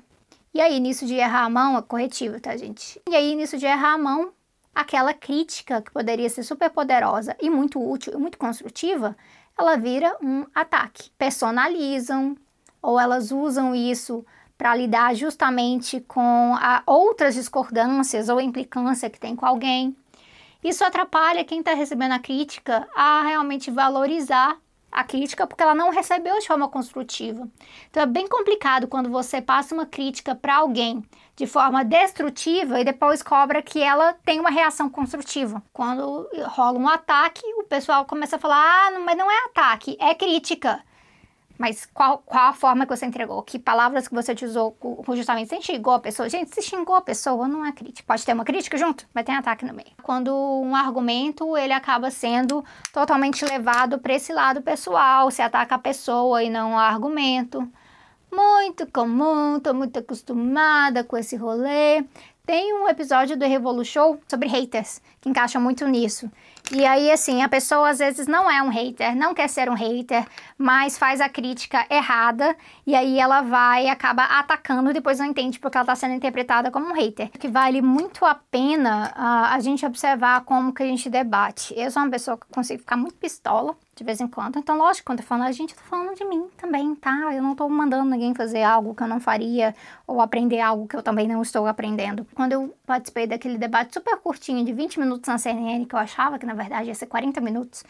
E 0.54 0.60
aí, 0.60 0.78
nisso 0.80 1.06
de 1.06 1.14
errar 1.14 1.44
a 1.44 1.48
mão, 1.48 1.78
é 1.78 1.82
corretivo, 1.82 2.38
tá, 2.38 2.56
gente? 2.56 3.00
E 3.08 3.16
aí, 3.16 3.34
nisso 3.34 3.56
de 3.56 3.64
errar 3.64 3.94
a 3.94 3.98
mão, 3.98 4.32
aquela 4.74 5.14
crítica 5.14 5.80
que 5.80 5.90
poderia 5.90 6.28
ser 6.28 6.42
super 6.42 6.70
poderosa 6.70 7.34
e 7.40 7.48
muito 7.48 7.80
útil 7.80 8.12
e 8.12 8.16
muito 8.18 8.36
construtiva, 8.36 9.16
ela 9.58 9.76
vira 9.76 10.14
um 10.22 10.44
ataque. 10.54 11.10
Personalizam 11.16 12.36
ou 12.82 13.00
elas 13.00 13.32
usam 13.32 13.74
isso 13.74 14.24
para 14.62 14.76
lidar 14.76 15.12
justamente 15.16 16.00
com 16.06 16.54
outras 16.86 17.34
discordâncias 17.34 18.28
ou 18.28 18.40
implicância 18.40 19.10
que 19.10 19.18
tem 19.18 19.34
com 19.34 19.44
alguém. 19.44 19.96
Isso 20.62 20.84
atrapalha 20.84 21.44
quem 21.44 21.58
está 21.58 21.74
recebendo 21.74 22.12
a 22.12 22.20
crítica 22.20 22.86
a 22.94 23.24
realmente 23.24 23.72
valorizar 23.72 24.56
a 24.92 25.02
crítica 25.02 25.48
porque 25.48 25.64
ela 25.64 25.74
não 25.74 25.90
recebeu 25.90 26.38
de 26.38 26.46
forma 26.46 26.68
construtiva. 26.68 27.48
Então 27.90 28.04
é 28.04 28.06
bem 28.06 28.28
complicado 28.28 28.86
quando 28.86 29.10
você 29.10 29.42
passa 29.42 29.74
uma 29.74 29.84
crítica 29.84 30.32
para 30.32 30.58
alguém 30.58 31.02
de 31.34 31.44
forma 31.44 31.84
destrutiva 31.84 32.78
e 32.78 32.84
depois 32.84 33.20
cobra 33.20 33.62
que 33.62 33.82
ela 33.82 34.14
tem 34.24 34.38
uma 34.38 34.50
reação 34.50 34.88
construtiva. 34.88 35.60
Quando 35.72 36.28
rola 36.44 36.78
um 36.78 36.88
ataque, 36.88 37.42
o 37.58 37.64
pessoal 37.64 38.04
começa 38.04 38.36
a 38.36 38.38
falar: 38.38 38.62
ah, 38.62 39.00
mas 39.00 39.18
não 39.18 39.28
é 39.28 39.46
ataque, 39.46 39.96
é 39.98 40.14
crítica. 40.14 40.80
Mas 41.62 41.86
qual, 41.94 42.18
qual 42.26 42.48
a 42.48 42.52
forma 42.52 42.84
que 42.84 42.96
você 42.96 43.06
entregou? 43.06 43.40
Que 43.40 43.56
palavras 43.56 44.08
que 44.08 44.14
você 44.14 44.34
usou 44.44 44.76
justamente? 45.14 45.48
Você 45.48 45.62
xingou 45.62 45.94
a 45.94 46.00
pessoa? 46.00 46.28
Gente, 46.28 46.52
se 46.52 46.60
xingou 46.60 46.96
a 46.96 47.00
pessoa, 47.00 47.46
não 47.46 47.64
é 47.64 47.70
crítica. 47.70 48.04
Pode 48.04 48.26
ter 48.26 48.32
uma 48.32 48.44
crítica 48.44 48.76
junto, 48.76 49.06
mas 49.14 49.24
tem 49.24 49.36
ataque 49.36 49.64
no 49.64 49.72
meio. 49.72 49.92
Quando 50.02 50.34
um 50.34 50.74
argumento, 50.74 51.56
ele 51.56 51.72
acaba 51.72 52.10
sendo 52.10 52.64
totalmente 52.92 53.44
levado 53.44 54.00
para 54.00 54.12
esse 54.12 54.32
lado 54.32 54.60
pessoal, 54.60 55.30
se 55.30 55.40
ataca 55.40 55.76
a 55.76 55.78
pessoa 55.78 56.42
e 56.42 56.50
não 56.50 56.72
o 56.72 56.76
argumento. 56.76 57.70
Muito 58.32 58.84
comum, 58.90 59.60
tô 59.60 59.72
muito 59.72 60.00
acostumada 60.00 61.04
com 61.04 61.16
esse 61.16 61.36
rolê. 61.36 62.04
Tem 62.44 62.74
um 62.74 62.88
episódio 62.88 63.36
do 63.36 63.44
Revolution 63.44 64.18
sobre 64.26 64.48
haters, 64.48 65.00
que 65.20 65.28
encaixa 65.28 65.60
muito 65.60 65.86
nisso. 65.86 66.28
E 66.70 66.86
aí, 66.86 67.10
assim, 67.10 67.42
a 67.42 67.48
pessoa 67.48 67.90
às 67.90 67.98
vezes 67.98 68.26
não 68.26 68.50
é 68.50 68.62
um 68.62 68.68
hater, 68.68 69.14
não 69.16 69.34
quer 69.34 69.48
ser 69.48 69.68
um 69.68 69.74
hater, 69.74 70.24
mas 70.56 70.96
faz 70.96 71.20
a 71.20 71.28
crítica 71.28 71.84
errada 71.90 72.56
e 72.86 72.94
aí 72.94 73.18
ela 73.18 73.42
vai 73.42 73.86
e 73.86 73.88
acaba 73.90 74.24
atacando 74.24 74.90
e 74.90 74.94
depois 74.94 75.18
não 75.18 75.26
entende 75.26 75.58
porque 75.58 75.76
ela 75.76 75.82
está 75.82 75.94
sendo 75.94 76.14
interpretada 76.14 76.70
como 76.70 76.86
um 76.86 76.94
hater. 76.94 77.30
Que 77.30 77.48
vale 77.48 77.82
muito 77.82 78.24
a 78.24 78.34
pena 78.34 79.12
uh, 79.16 79.54
a 79.54 79.60
gente 79.60 79.84
observar 79.84 80.42
como 80.44 80.72
que 80.72 80.82
a 80.82 80.86
gente 80.86 81.10
debate. 81.10 81.74
Eu 81.76 81.90
sou 81.90 82.02
uma 82.02 82.10
pessoa 82.10 82.38
que 82.38 82.46
consigo 82.52 82.80
ficar 82.80 82.96
muito 82.96 83.16
pistola 83.16 83.76
de 83.94 84.04
vez 84.04 84.20
em 84.20 84.26
quando. 84.26 84.58
Então, 84.58 84.76
lógico, 84.78 85.06
quando 85.06 85.20
eu 85.20 85.24
falo 85.24 85.42
a 85.42 85.52
gente, 85.52 85.74
eu 85.74 85.76
tô 85.76 85.84
falando 85.84 86.16
de 86.16 86.24
mim 86.24 86.48
também, 86.56 86.94
tá? 86.94 87.34
Eu 87.34 87.42
não 87.42 87.54
tô 87.54 87.68
mandando 87.68 88.10
ninguém 88.10 88.34
fazer 88.34 88.62
algo 88.62 88.94
que 88.94 89.02
eu 89.02 89.08
não 89.08 89.20
faria 89.20 89.74
ou 90.06 90.20
aprender 90.20 90.60
algo 90.60 90.88
que 90.88 90.96
eu 90.96 91.02
também 91.02 91.28
não 91.28 91.42
estou 91.42 91.66
aprendendo. 91.66 92.26
Quando 92.34 92.52
eu 92.52 92.74
participei 92.86 93.26
daquele 93.26 93.58
debate 93.58 93.92
super 93.92 94.16
curtinho 94.18 94.64
de 94.64 94.72
20 94.72 94.98
minutos 94.98 95.28
na 95.28 95.38
CNN, 95.38 95.84
que 95.84 95.94
eu 95.94 95.98
achava 95.98 96.38
que 96.38 96.46
na 96.46 96.54
verdade 96.54 96.88
ia 96.88 96.94
ser 96.94 97.06
40 97.06 97.40
minutos, 97.40 97.84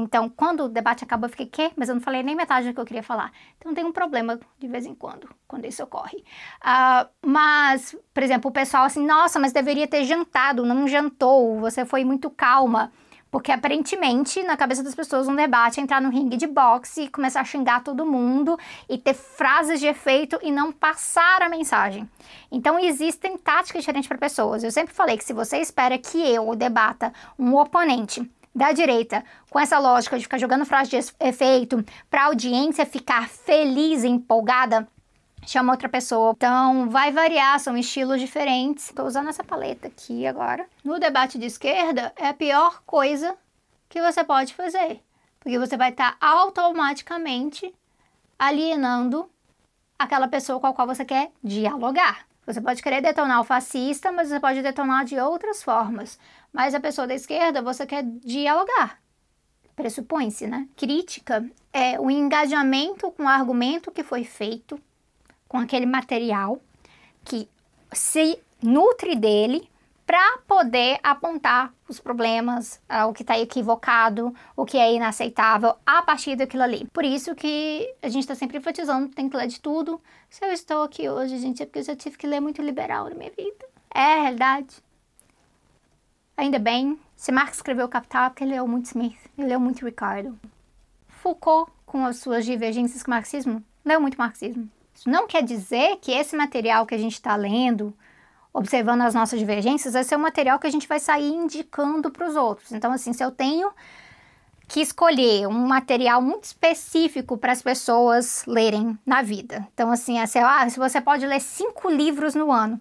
então, 0.00 0.28
quando 0.28 0.64
o 0.64 0.68
debate 0.68 1.02
acabou, 1.02 1.26
eu 1.26 1.30
fiquei, 1.30 1.46
quê? 1.46 1.72
Mas 1.74 1.88
eu 1.88 1.94
não 1.96 2.00
falei 2.00 2.22
nem 2.22 2.36
metade 2.36 2.68
do 2.68 2.72
que 2.72 2.80
eu 2.80 2.84
queria 2.84 3.02
falar. 3.02 3.32
Então, 3.58 3.74
tem 3.74 3.84
um 3.84 3.90
problema 3.90 4.38
de 4.56 4.68
vez 4.68 4.86
em 4.86 4.94
quando, 4.94 5.28
quando 5.48 5.64
isso 5.64 5.82
ocorre. 5.82 6.18
Uh, 6.62 7.08
mas, 7.26 7.96
por 8.14 8.22
exemplo, 8.22 8.48
o 8.48 8.54
pessoal 8.54 8.84
assim, 8.84 9.04
nossa, 9.04 9.40
mas 9.40 9.52
deveria 9.52 9.88
ter 9.88 10.04
jantado, 10.04 10.64
não 10.64 10.86
jantou, 10.86 11.58
você 11.58 11.84
foi 11.84 12.04
muito 12.04 12.30
calma. 12.30 12.92
Porque 13.30 13.52
aparentemente, 13.52 14.42
na 14.42 14.56
cabeça 14.56 14.82
das 14.82 14.94
pessoas, 14.94 15.28
um 15.28 15.34
debate 15.34 15.80
é 15.80 15.82
entrar 15.82 16.00
no 16.00 16.10
ringue 16.10 16.36
de 16.36 16.46
boxe 16.46 17.02
e 17.02 17.08
começar 17.08 17.40
a 17.40 17.44
xingar 17.44 17.82
todo 17.82 18.06
mundo 18.06 18.58
e 18.88 18.96
ter 18.96 19.14
frases 19.14 19.80
de 19.80 19.86
efeito 19.86 20.38
e 20.42 20.50
não 20.50 20.72
passar 20.72 21.42
a 21.42 21.48
mensagem. 21.48 22.08
Então, 22.50 22.78
existem 22.78 23.36
táticas 23.36 23.82
diferentes 23.82 24.08
para 24.08 24.16
pessoas. 24.16 24.64
Eu 24.64 24.70
sempre 24.70 24.94
falei 24.94 25.16
que 25.16 25.24
se 25.24 25.32
você 25.32 25.58
espera 25.58 25.98
que 25.98 26.18
eu 26.18 26.54
debata 26.56 27.12
um 27.38 27.54
oponente 27.54 28.28
da 28.54 28.72
direita 28.72 29.24
com 29.50 29.60
essa 29.60 29.78
lógica 29.78 30.16
de 30.16 30.24
ficar 30.24 30.38
jogando 30.38 30.64
frases 30.64 30.88
de 30.88 31.14
efeito 31.20 31.84
para 32.10 32.22
a 32.22 32.26
audiência 32.26 32.84
ficar 32.84 33.28
feliz 33.28 34.02
e 34.02 34.08
empolgada, 34.08 34.88
chama 35.48 35.72
outra 35.72 35.88
pessoa. 35.88 36.34
Então, 36.36 36.90
vai 36.90 37.10
variar, 37.10 37.58
são 37.58 37.76
estilos 37.76 38.20
diferentes. 38.20 38.86
Estou 38.86 39.06
usando 39.06 39.28
essa 39.28 39.42
paleta 39.42 39.88
aqui 39.88 40.26
agora. 40.26 40.66
No 40.84 41.00
debate 41.00 41.38
de 41.38 41.46
esquerda, 41.46 42.12
é 42.16 42.28
a 42.28 42.34
pior 42.34 42.82
coisa 42.84 43.34
que 43.88 44.02
você 44.02 44.22
pode 44.22 44.52
fazer, 44.54 45.00
porque 45.40 45.58
você 45.58 45.76
vai 45.76 45.90
estar 45.90 46.18
tá 46.18 46.26
automaticamente 46.26 47.74
alienando 48.38 49.28
aquela 49.98 50.28
pessoa 50.28 50.60
com 50.60 50.66
a 50.66 50.74
qual 50.74 50.86
você 50.86 51.04
quer 51.04 51.32
dialogar. 51.42 52.26
Você 52.46 52.60
pode 52.60 52.82
querer 52.82 53.00
detonar 53.00 53.40
o 53.40 53.44
fascista, 53.44 54.12
mas 54.12 54.28
você 54.28 54.38
pode 54.38 54.62
detonar 54.62 55.04
de 55.04 55.18
outras 55.18 55.62
formas. 55.62 56.18
Mas 56.52 56.74
a 56.74 56.80
pessoa 56.80 57.06
da 57.06 57.14
esquerda, 57.14 57.62
você 57.62 57.86
quer 57.86 58.02
dialogar. 58.04 58.98
Pressupõe-se, 59.74 60.46
né? 60.46 60.66
Crítica 60.76 61.48
é 61.72 61.98
o 62.00 62.10
engajamento 62.10 63.10
com 63.12 63.24
o 63.24 63.28
argumento 63.28 63.90
que 63.90 64.02
foi 64.02 64.24
feito 64.24 64.80
com 65.48 65.58
aquele 65.58 65.86
material 65.86 66.60
que 67.24 67.48
se 67.92 68.38
nutre 68.62 69.16
dele 69.16 69.68
para 70.08 70.38
poder 70.46 70.98
apontar 71.02 71.70
os 71.86 72.00
problemas, 72.00 72.80
uh, 72.88 73.06
o 73.08 73.12
que 73.12 73.22
está 73.22 73.38
equivocado, 73.38 74.34
o 74.56 74.64
que 74.64 74.78
é 74.78 74.94
inaceitável 74.94 75.74
a 75.84 76.00
partir 76.00 76.34
daquilo 76.34 76.62
ali. 76.62 76.86
Por 76.94 77.04
isso 77.04 77.34
que 77.34 77.94
a 78.02 78.08
gente 78.08 78.22
está 78.22 78.34
sempre 78.34 78.56
enfatizando, 78.56 79.08
tem 79.08 79.28
que 79.28 79.36
ler 79.36 79.48
de 79.48 79.60
tudo. 79.60 80.00
Se 80.30 80.42
eu 80.42 80.50
estou 80.50 80.82
aqui 80.82 81.10
hoje, 81.10 81.38
gente, 81.38 81.62
é 81.62 81.66
porque 81.66 81.80
eu 81.80 81.84
já 81.84 81.94
tive 81.94 82.16
que 82.16 82.26
ler 82.26 82.40
muito 82.40 82.62
liberal 82.62 83.10
na 83.10 83.14
minha 83.14 83.30
vida. 83.30 83.66
É 83.94 84.14
a 84.14 84.22
realidade. 84.22 84.76
Ainda 86.38 86.58
bem, 86.58 86.98
se 87.14 87.30
Marx 87.30 87.56
escreveu 87.56 87.86
Capital 87.86 88.26
é 88.26 88.30
porque 88.30 88.44
ele 88.44 88.52
leu 88.52 88.66
muito 88.66 88.86
Smith, 88.86 89.18
ele 89.36 89.48
leu 89.48 89.60
muito 89.60 89.84
Ricardo. 89.84 90.38
Foucault, 91.06 91.70
com 91.84 92.06
as 92.06 92.16
suas 92.16 92.46
divergências 92.46 93.02
com 93.02 93.10
o 93.10 93.14
marxismo, 93.14 93.62
leu 93.84 94.00
muito 94.00 94.16
marxismo. 94.16 94.70
Isso 94.98 95.08
não 95.08 95.28
quer 95.28 95.44
dizer 95.44 95.98
que 96.00 96.10
esse 96.10 96.34
material 96.34 96.84
que 96.84 96.94
a 96.94 96.98
gente 96.98 97.12
está 97.12 97.36
lendo, 97.36 97.96
observando 98.52 99.02
as 99.02 99.14
nossas 99.14 99.38
divergências, 99.38 99.94
vai 99.94 100.02
ser 100.02 100.16
um 100.16 100.20
material 100.20 100.58
que 100.58 100.66
a 100.66 100.70
gente 100.70 100.88
vai 100.88 100.98
sair 100.98 101.32
indicando 101.32 102.10
para 102.10 102.28
os 102.28 102.34
outros. 102.34 102.72
Então, 102.72 102.90
assim, 102.90 103.12
se 103.12 103.22
eu 103.22 103.30
tenho 103.30 103.70
que 104.66 104.80
escolher 104.80 105.46
um 105.46 105.68
material 105.68 106.20
muito 106.20 106.44
específico 106.44 107.38
para 107.38 107.52
as 107.52 107.62
pessoas 107.62 108.44
lerem 108.44 108.98
na 109.06 109.22
vida. 109.22 109.66
Então, 109.72 109.88
assim, 109.90 110.24
sei 110.26 110.42
lá, 110.42 110.68
se 110.68 110.80
você 110.80 111.00
pode 111.00 111.24
ler 111.24 111.40
cinco 111.40 111.88
livros 111.88 112.34
no 112.34 112.50
ano, 112.50 112.78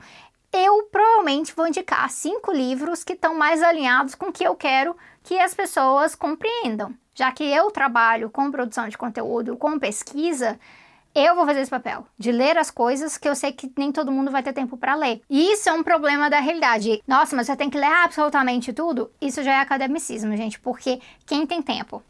eu 0.52 0.84
provavelmente 0.92 1.54
vou 1.56 1.68
indicar 1.68 2.10
cinco 2.10 2.52
livros 2.52 3.04
que 3.04 3.14
estão 3.14 3.36
mais 3.36 3.62
alinhados 3.62 4.16
com 4.16 4.30
o 4.30 4.34
que 4.34 4.44
eu 4.44 4.56
quero 4.56 4.98
que 5.24 5.40
as 5.40 5.54
pessoas 5.54 6.16
compreendam. 6.16 6.96
Já 7.14 7.32
que 7.32 7.44
eu 7.44 7.70
trabalho 7.70 8.30
com 8.32 8.52
produção 8.52 8.90
de 8.90 8.98
conteúdo, 8.98 9.56
com 9.56 9.78
pesquisa, 9.78 10.60
eu 11.20 11.36
vou 11.36 11.46
fazer 11.46 11.62
esse 11.62 11.72
papel 11.72 12.06
de 12.18 12.32
ler 12.32 12.58
as 12.58 12.70
coisas 12.70 13.18
que 13.18 13.28
eu 13.28 13.36
sei 13.36 13.52
que 13.52 13.72
nem 13.78 13.92
todo 13.92 14.12
mundo 14.12 14.32
vai 14.32 14.44
ter 14.44 14.54
tempo 14.54 14.78
para 14.78 14.96
ler. 14.96 15.22
E 15.30 15.52
isso 15.52 15.68
é 15.70 15.74
um 15.74 15.84
problema 15.84 16.30
da 16.30 16.40
realidade. 16.40 17.02
Nossa, 17.08 17.36
mas 17.36 17.48
você 17.48 17.56
tem 17.56 17.70
que 17.70 17.78
ler 17.78 17.92
absolutamente 17.92 18.72
tudo? 18.72 19.12
Isso 19.20 19.42
já 19.42 19.54
é 19.54 19.60
academicismo, 19.60 20.36
gente, 20.38 20.60
porque 20.60 21.00
quem 21.26 21.48
tem 21.48 21.62
tempo? 21.62 22.04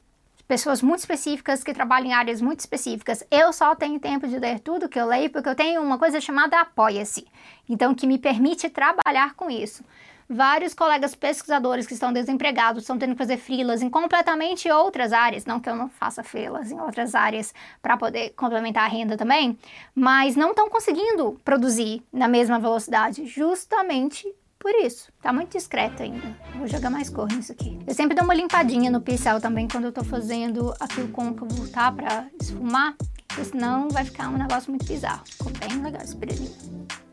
Pessoas 0.48 0.82
muito 0.82 1.00
específicas 1.00 1.62
que 1.62 1.74
trabalham 1.74 2.08
em 2.08 2.14
áreas 2.14 2.42
muito 2.42 2.62
específicas. 2.62 3.22
Eu 3.30 3.52
só 3.52 3.76
tenho 3.76 4.00
tempo 4.00 4.28
de 4.28 4.40
ler 4.40 4.62
tudo 4.62 4.88
que 4.88 4.98
eu 4.98 5.06
leio 5.06 5.30
porque 5.30 5.50
eu 5.50 5.56
tenho 5.56 5.82
uma 5.82 5.98
coisa 5.98 6.22
chamada 6.22 6.62
Apoia-se. 6.62 7.28
Então, 7.68 7.94
que 7.94 8.08
me 8.08 8.18
permite 8.18 8.70
trabalhar 8.70 9.34
com 9.36 9.50
isso. 9.50 9.84
Vários 10.29 10.74
colegas 10.74 11.15
pesquisadores 11.15 11.88
que 11.88 11.93
estão 11.93 12.12
desempregados 12.12 12.84
estão 12.84 12.98
tendo 12.98 13.13
que 13.13 13.17
fazer 13.17 13.38
frilas 13.38 13.81
em 13.81 13.89
completamente 13.89 14.69
outras 14.69 15.13
áreas. 15.13 15.46
Não 15.46 15.60
que 15.60 15.69
eu 15.69 15.75
não 15.75 15.88
faça 15.88 16.22
frilas 16.22 16.69
em 16.69 16.79
outras 16.79 17.15
áreas 17.15 17.53
para 17.81 17.96
poder 17.96 18.31
complementar 18.31 18.84
a 18.84 18.88
renda 18.88 19.15
também, 19.15 19.57
mas 19.96 20.36
não 20.36 20.50
estão 20.50 20.69
conseguindo 20.69 21.39
produzir 21.46 22.03
na 22.12 22.27
mesma 22.27 22.60
velocidade, 22.60 23.25
justamente 23.25 24.27
por 24.60 24.72
isso. 24.75 25.13
Tá 25.22 25.31
muito 25.31 25.51
discreto 25.51 26.03
ainda. 26.03 26.36
Vou 26.55 26.67
jogar 26.67 26.89
mais 26.89 27.10
cor 27.10 27.29
nisso 27.29 27.53
aqui. 27.53 27.79
Eu 27.88 27.93
sempre 27.93 28.13
dou 28.13 28.25
uma 28.25 28.34
limpadinha 28.34 28.91
no 28.91 29.00
pincel 29.00 29.39
também 29.39 29.65
quando 29.65 29.86
eu 29.86 29.93
tô 29.93 30.03
fazendo 30.03 30.74
aquilo 30.77 31.07
côncavo, 31.07 31.69
tá? 31.69 31.89
Pra 31.89 32.27
esfumar, 32.41 32.96
porque 33.29 33.46
senão 33.46 33.88
vai 33.88 34.03
ficar 34.03 34.27
um 34.27 34.38
negócio 34.38 34.69
muito 34.69 34.86
bizarro. 34.86 35.24
Ficou 35.25 35.53
bem 35.53 35.81
legal 35.81 36.01
esse 36.01 36.17
período. 36.17 37.07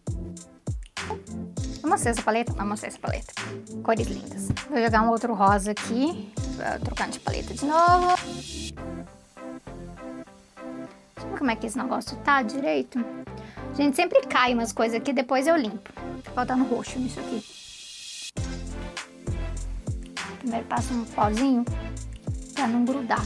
Mostrei 1.84 2.12
essa 2.12 2.22
paleta? 2.22 2.64
Mostrei 2.64 2.88
essa 2.88 2.98
paleta. 2.98 3.32
Cores 3.82 4.06
lindas. 4.06 4.48
Vou 4.70 4.82
jogar 4.82 5.02
um 5.02 5.10
outro 5.10 5.34
rosa 5.34 5.72
aqui. 5.72 6.32
Trocando 6.82 7.12
de 7.12 7.20
paleta 7.20 7.52
de 7.52 7.64
novo. 7.64 8.16
Deixa 8.16 8.74
eu 11.18 11.30
ver 11.30 11.38
como 11.38 11.50
é 11.50 11.56
que 11.56 11.66
esse 11.66 11.76
negócio 11.76 12.16
tá 12.18 12.42
direito. 12.42 13.04
Gente, 13.74 13.96
sempre 13.96 14.20
cai 14.22 14.54
umas 14.54 14.72
coisas 14.72 14.96
aqui, 14.96 15.12
depois 15.12 15.46
eu 15.46 15.56
limpo. 15.56 15.92
Tá 16.22 16.30
faltando 16.32 16.64
roxo 16.64 16.98
nisso 16.98 17.20
aqui. 17.20 17.44
Primeiro 20.38 20.66
passo 20.66 20.94
um 20.94 21.04
pozinho 21.04 21.64
pra 22.54 22.66
não 22.66 22.84
grudar. 22.84 23.24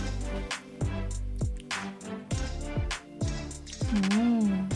Hum 4.14 4.68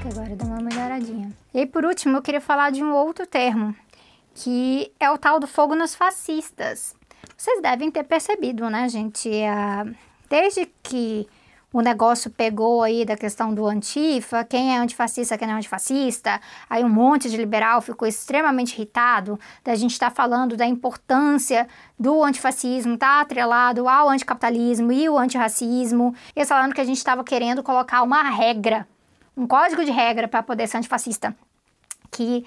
que 0.00 0.08
agora 0.08 0.36
dá 0.36 0.44
uma 0.44 0.60
melhoradinha. 0.60 1.30
E 1.58 1.62
aí, 1.62 1.66
por 1.66 1.84
último, 1.84 2.16
eu 2.16 2.22
queria 2.22 2.40
falar 2.40 2.70
de 2.70 2.84
um 2.84 2.94
outro 2.94 3.26
termo, 3.26 3.74
que 4.32 4.92
é 5.00 5.10
o 5.10 5.18
tal 5.18 5.40
do 5.40 5.46
fogo 5.48 5.74
nos 5.74 5.92
fascistas. 5.92 6.94
Vocês 7.36 7.60
devem 7.60 7.90
ter 7.90 8.04
percebido, 8.04 8.70
né, 8.70 8.88
gente? 8.88 9.28
Desde 10.30 10.70
que 10.84 11.26
o 11.72 11.80
negócio 11.80 12.30
pegou 12.30 12.84
aí 12.84 13.04
da 13.04 13.16
questão 13.16 13.52
do 13.52 13.66
antifa, 13.66 14.44
quem 14.44 14.72
é 14.72 14.78
antifascista, 14.78 15.36
quem 15.36 15.48
não 15.48 15.54
é 15.54 15.58
antifascista, 15.58 16.40
aí 16.70 16.84
um 16.84 16.88
monte 16.88 17.28
de 17.28 17.36
liberal 17.36 17.80
ficou 17.80 18.06
extremamente 18.06 18.74
irritado 18.74 19.36
da 19.64 19.74
gente 19.74 19.94
estar 19.94 20.10
tá 20.10 20.14
falando 20.14 20.56
da 20.56 20.64
importância 20.64 21.66
do 21.98 22.22
antifascismo, 22.22 22.96
tá 22.96 23.20
atrelado 23.20 23.88
ao 23.88 24.08
anticapitalismo 24.08 24.92
e 24.92 25.08
o 25.08 25.18
antirracismo, 25.18 26.14
e 26.36 26.44
falando 26.44 26.72
que 26.72 26.80
a 26.80 26.84
gente 26.84 26.98
estava 26.98 27.24
querendo 27.24 27.64
colocar 27.64 28.02
uma 28.02 28.22
regra 28.30 28.86
um 29.38 29.46
código 29.46 29.84
de 29.84 29.92
regra 29.92 30.26
para 30.26 30.42
poder 30.42 30.66
ser 30.66 30.78
antifascista. 30.78 31.34
Que 32.10 32.44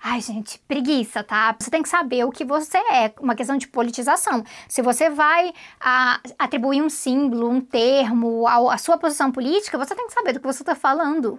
Ai, 0.00 0.20
gente, 0.20 0.60
preguiça, 0.60 1.24
tá? 1.24 1.54
Você 1.58 1.70
tem 1.70 1.82
que 1.82 1.88
saber 1.88 2.24
o 2.24 2.30
que 2.30 2.44
você 2.44 2.78
é, 2.78 3.12
uma 3.20 3.34
questão 3.34 3.56
de 3.56 3.66
politização. 3.66 4.44
Se 4.68 4.80
você 4.80 5.10
vai 5.10 5.52
a, 5.80 6.20
atribuir 6.38 6.80
um 6.80 6.88
símbolo, 6.88 7.50
um 7.50 7.60
termo, 7.60 8.46
a, 8.46 8.78
sua 8.78 8.96
posição 8.96 9.32
política, 9.32 9.76
você 9.76 9.96
tem 9.96 10.06
que 10.06 10.12
saber 10.12 10.34
do 10.34 10.40
que 10.40 10.46
você 10.46 10.62
tá 10.62 10.76
falando. 10.76 11.38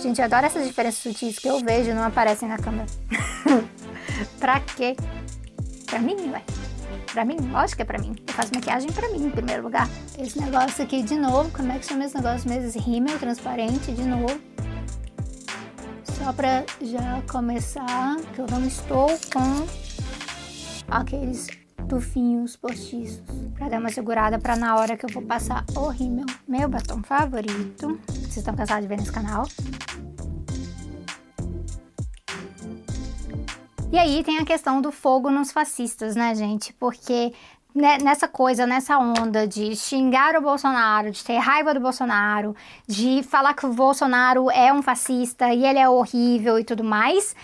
Gente, 0.00 0.20
eu 0.20 0.24
adoro 0.24 0.46
essas 0.46 0.66
diferenças 0.66 1.02
sutis 1.02 1.38
que 1.38 1.48
eu 1.48 1.58
vejo 1.60 1.92
não 1.94 2.04
aparecem 2.04 2.48
na 2.48 2.58
câmera. 2.58 2.86
pra 4.38 4.60
quê? 4.60 4.96
Pra 5.86 5.98
mim, 5.98 6.30
ué. 6.30 6.42
Pra 7.12 7.24
mim? 7.24 7.36
Lógico 7.50 7.76
que 7.76 7.82
é 7.82 7.84
pra 7.84 7.98
mim. 7.98 8.14
Eu 8.26 8.34
faço 8.34 8.52
maquiagem 8.54 8.90
pra 8.92 9.08
mim, 9.10 9.26
em 9.26 9.30
primeiro 9.30 9.64
lugar. 9.64 9.88
Esse 10.16 10.40
negócio 10.40 10.82
aqui, 10.84 11.02
de 11.02 11.16
novo, 11.16 11.50
como 11.50 11.72
é 11.72 11.78
que 11.78 11.86
chama 11.86 12.04
esse 12.04 12.14
negócio 12.14 12.48
mesmo? 12.48 12.68
Esse 12.68 12.78
rímel 12.78 13.18
transparente, 13.18 13.92
de 13.92 14.04
novo. 14.04 14.51
Só 16.22 16.32
pra 16.32 16.64
já 16.80 17.20
começar, 17.28 18.16
que 18.32 18.40
eu 18.40 18.46
não 18.46 18.64
estou 18.64 19.08
com 19.32 19.66
aqueles 20.88 21.48
tufinhos 21.88 22.56
postiços. 22.56 23.20
Pra 23.56 23.68
dar 23.68 23.80
uma 23.80 23.90
segurada 23.90 24.38
pra 24.38 24.54
na 24.54 24.76
hora 24.76 24.96
que 24.96 25.04
eu 25.04 25.10
vou 25.12 25.24
passar 25.24 25.64
o 25.74 25.88
rímel. 25.88 26.26
Meu 26.46 26.68
batom 26.68 27.02
favorito. 27.02 27.98
Vocês 28.06 28.36
estão 28.36 28.54
cansados 28.54 28.82
de 28.84 28.88
ver 28.88 28.98
nesse 28.98 29.10
canal. 29.10 29.48
E 33.90 33.98
aí 33.98 34.22
tem 34.22 34.38
a 34.38 34.44
questão 34.44 34.80
do 34.80 34.92
fogo 34.92 35.28
nos 35.28 35.50
fascistas, 35.50 36.14
né, 36.14 36.36
gente? 36.36 36.72
Porque 36.74 37.32
nessa 37.74 38.28
coisa, 38.28 38.66
nessa 38.66 38.98
onda 38.98 39.46
de 39.46 39.74
xingar 39.74 40.36
o 40.36 40.42
Bolsonaro, 40.42 41.10
de 41.10 41.24
ter 41.24 41.38
raiva 41.38 41.72
do 41.72 41.80
Bolsonaro, 41.80 42.54
de 42.86 43.22
falar 43.22 43.54
que 43.54 43.66
o 43.66 43.72
Bolsonaro 43.72 44.50
é 44.50 44.72
um 44.72 44.82
fascista 44.82 45.52
e 45.52 45.64
ele 45.64 45.78
é 45.78 45.88
horrível 45.88 46.58
e 46.58 46.64
tudo 46.64 46.84
mais, 46.84 47.34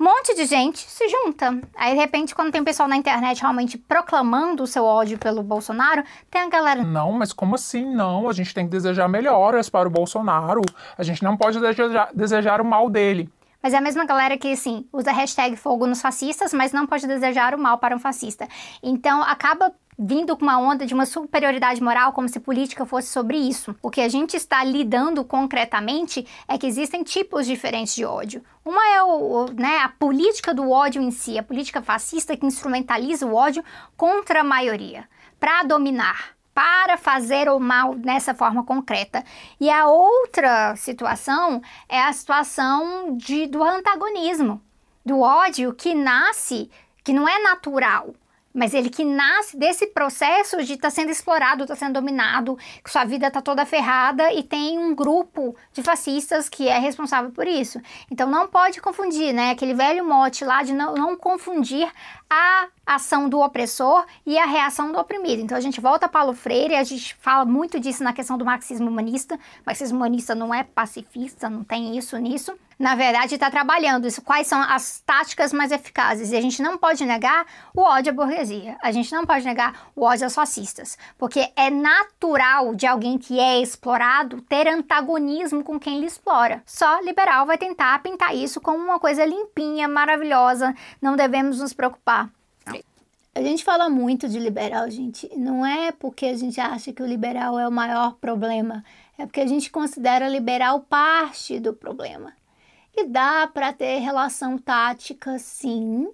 um 0.00 0.04
monte 0.04 0.32
de 0.34 0.44
gente 0.44 0.78
se 0.78 1.08
junta. 1.08 1.60
Aí, 1.76 1.92
de 1.92 1.98
repente, 1.98 2.32
quando 2.32 2.52
tem 2.52 2.62
pessoal 2.62 2.88
na 2.88 2.96
internet 2.96 3.40
realmente 3.40 3.76
proclamando 3.76 4.62
o 4.62 4.66
seu 4.66 4.84
ódio 4.84 5.18
pelo 5.18 5.42
Bolsonaro, 5.42 6.04
tem 6.30 6.42
a 6.42 6.48
galera. 6.48 6.84
Não, 6.84 7.10
mas 7.10 7.32
como 7.32 7.56
assim? 7.56 7.84
Não, 7.84 8.28
a 8.28 8.32
gente 8.32 8.54
tem 8.54 8.64
que 8.64 8.70
desejar 8.70 9.08
melhoras 9.08 9.68
para 9.68 9.88
o 9.88 9.90
Bolsonaro. 9.90 10.62
A 10.96 11.02
gente 11.02 11.22
não 11.24 11.36
pode 11.36 11.58
desejar, 11.58 12.10
desejar 12.14 12.60
o 12.60 12.64
mal 12.64 12.88
dele. 12.88 13.28
Mas 13.62 13.74
é 13.74 13.78
a 13.78 13.80
mesma 13.80 14.04
galera 14.04 14.38
que, 14.38 14.52
assim, 14.52 14.86
usa 14.92 15.12
hashtag 15.12 15.56
fogo 15.56 15.86
nos 15.86 16.00
fascistas, 16.00 16.52
mas 16.52 16.72
não 16.72 16.86
pode 16.86 17.06
desejar 17.06 17.54
o 17.54 17.58
mal 17.58 17.78
para 17.78 17.94
um 17.94 17.98
fascista. 17.98 18.48
Então, 18.82 19.22
acaba 19.22 19.72
vindo 19.98 20.36
com 20.36 20.44
uma 20.44 20.58
onda 20.58 20.86
de 20.86 20.94
uma 20.94 21.04
superioridade 21.04 21.82
moral, 21.82 22.12
como 22.12 22.28
se 22.28 22.38
política 22.38 22.86
fosse 22.86 23.08
sobre 23.08 23.36
isso. 23.36 23.74
O 23.82 23.90
que 23.90 24.00
a 24.00 24.08
gente 24.08 24.36
está 24.36 24.62
lidando 24.62 25.24
concretamente 25.24 26.24
é 26.46 26.56
que 26.56 26.68
existem 26.68 27.02
tipos 27.02 27.46
diferentes 27.46 27.96
de 27.96 28.04
ódio. 28.04 28.44
Uma 28.64 28.86
é 28.94 29.02
o, 29.02 29.46
né, 29.54 29.78
a 29.78 29.88
política 29.88 30.54
do 30.54 30.70
ódio 30.70 31.02
em 31.02 31.10
si, 31.10 31.36
a 31.36 31.42
política 31.42 31.82
fascista 31.82 32.36
que 32.36 32.46
instrumentaliza 32.46 33.26
o 33.26 33.34
ódio 33.34 33.64
contra 33.96 34.42
a 34.42 34.44
maioria, 34.44 35.08
para 35.40 35.64
dominar 35.64 36.37
para 36.58 36.96
fazer 36.96 37.48
o 37.48 37.60
mal 37.60 37.94
nessa 37.94 38.34
forma 38.34 38.64
concreta. 38.64 39.22
E 39.60 39.70
a 39.70 39.86
outra 39.86 40.74
situação 40.74 41.62
é 41.88 42.02
a 42.02 42.12
situação 42.12 43.16
de, 43.16 43.46
do 43.46 43.62
antagonismo, 43.62 44.60
do 45.06 45.20
ódio 45.20 45.72
que 45.72 45.94
nasce, 45.94 46.68
que 47.04 47.12
não 47.12 47.28
é 47.28 47.40
natural, 47.44 48.12
mas 48.52 48.74
ele 48.74 48.90
que 48.90 49.04
nasce 49.04 49.56
desse 49.56 49.86
processo 49.88 50.62
de 50.64 50.74
estar 50.74 50.88
tá 50.88 50.90
sendo 50.90 51.10
explorado, 51.10 51.62
estar 51.62 51.74
tá 51.74 51.78
sendo 51.78 51.94
dominado, 51.94 52.58
que 52.82 52.90
sua 52.90 53.04
vida 53.04 53.28
está 53.28 53.40
toda 53.40 53.64
ferrada 53.64 54.32
e 54.32 54.42
tem 54.42 54.78
um 54.78 54.94
grupo 54.94 55.54
de 55.72 55.82
fascistas 55.82 56.48
que 56.48 56.68
é 56.68 56.78
responsável 56.78 57.30
por 57.30 57.46
isso. 57.46 57.80
Então 58.10 58.28
não 58.30 58.48
pode 58.48 58.80
confundir, 58.80 59.32
né? 59.32 59.50
Aquele 59.50 59.74
velho 59.74 60.04
mote 60.04 60.44
lá 60.44 60.62
de 60.62 60.72
não, 60.72 60.94
não 60.94 61.16
confundir 61.16 61.90
a 62.28 62.68
ação 62.86 63.28
do 63.28 63.40
opressor 63.40 64.04
e 64.26 64.38
a 64.38 64.46
reação 64.46 64.92
do 64.92 64.98
oprimido. 64.98 65.42
Então 65.42 65.56
a 65.56 65.60
gente 65.60 65.80
volta 65.80 66.06
a 66.06 66.08
Paulo 66.08 66.34
Freire, 66.34 66.74
a 66.74 66.84
gente 66.84 67.14
fala 67.16 67.44
muito 67.44 67.78
disso 67.78 68.02
na 68.02 68.12
questão 68.12 68.36
do 68.36 68.44
marxismo 68.44 68.88
humanista. 68.88 69.34
O 69.34 69.38
marxismo 69.66 69.98
humanista 69.98 70.34
não 70.34 70.54
é 70.54 70.62
pacifista, 70.62 71.48
não 71.48 71.62
tem 71.62 71.96
isso 71.96 72.16
nisso 72.18 72.58
na 72.78 72.94
verdade, 72.94 73.34
está 73.34 73.50
trabalhando 73.50 74.06
isso. 74.06 74.22
Quais 74.22 74.46
são 74.46 74.62
as 74.62 75.00
táticas 75.00 75.52
mais 75.52 75.72
eficazes? 75.72 76.30
E 76.30 76.36
a 76.36 76.40
gente 76.40 76.62
não 76.62 76.78
pode 76.78 77.04
negar 77.04 77.44
o 77.74 77.80
ódio 77.80 78.12
à 78.12 78.14
burguesia. 78.14 78.76
A 78.80 78.92
gente 78.92 79.12
não 79.12 79.26
pode 79.26 79.44
negar 79.44 79.90
o 79.96 80.04
ódio 80.04 80.24
aos 80.24 80.34
fascistas. 80.34 80.96
Porque 81.18 81.50
é 81.56 81.70
natural 81.70 82.76
de 82.76 82.86
alguém 82.86 83.18
que 83.18 83.40
é 83.40 83.60
explorado 83.60 84.40
ter 84.42 84.68
antagonismo 84.68 85.64
com 85.64 85.78
quem 85.78 85.98
lhe 85.98 86.06
explora. 86.06 86.62
Só 86.64 87.00
liberal 87.00 87.46
vai 87.46 87.58
tentar 87.58 88.00
pintar 88.00 88.36
isso 88.36 88.60
como 88.60 88.78
uma 88.78 89.00
coisa 89.00 89.24
limpinha, 89.24 89.88
maravilhosa. 89.88 90.72
Não 91.02 91.16
devemos 91.16 91.58
nos 91.60 91.72
preocupar. 91.72 92.30
A 93.34 93.42
gente 93.42 93.62
fala 93.62 93.88
muito 93.88 94.28
de 94.28 94.38
liberal, 94.38 94.90
gente. 94.90 95.30
Não 95.36 95.64
é 95.64 95.92
porque 95.92 96.26
a 96.26 96.36
gente 96.36 96.60
acha 96.60 96.92
que 96.92 97.02
o 97.02 97.06
liberal 97.06 97.58
é 97.58 97.68
o 97.68 97.72
maior 97.72 98.14
problema. 98.14 98.84
É 99.16 99.26
porque 99.26 99.40
a 99.40 99.46
gente 99.46 99.70
considera 99.70 100.28
liberal 100.28 100.80
parte 100.80 101.60
do 101.60 101.72
problema. 101.72 102.32
E 103.00 103.04
dá 103.04 103.46
para 103.46 103.72
ter 103.72 104.00
relação 104.00 104.58
tática, 104.58 105.38
sim, 105.38 106.08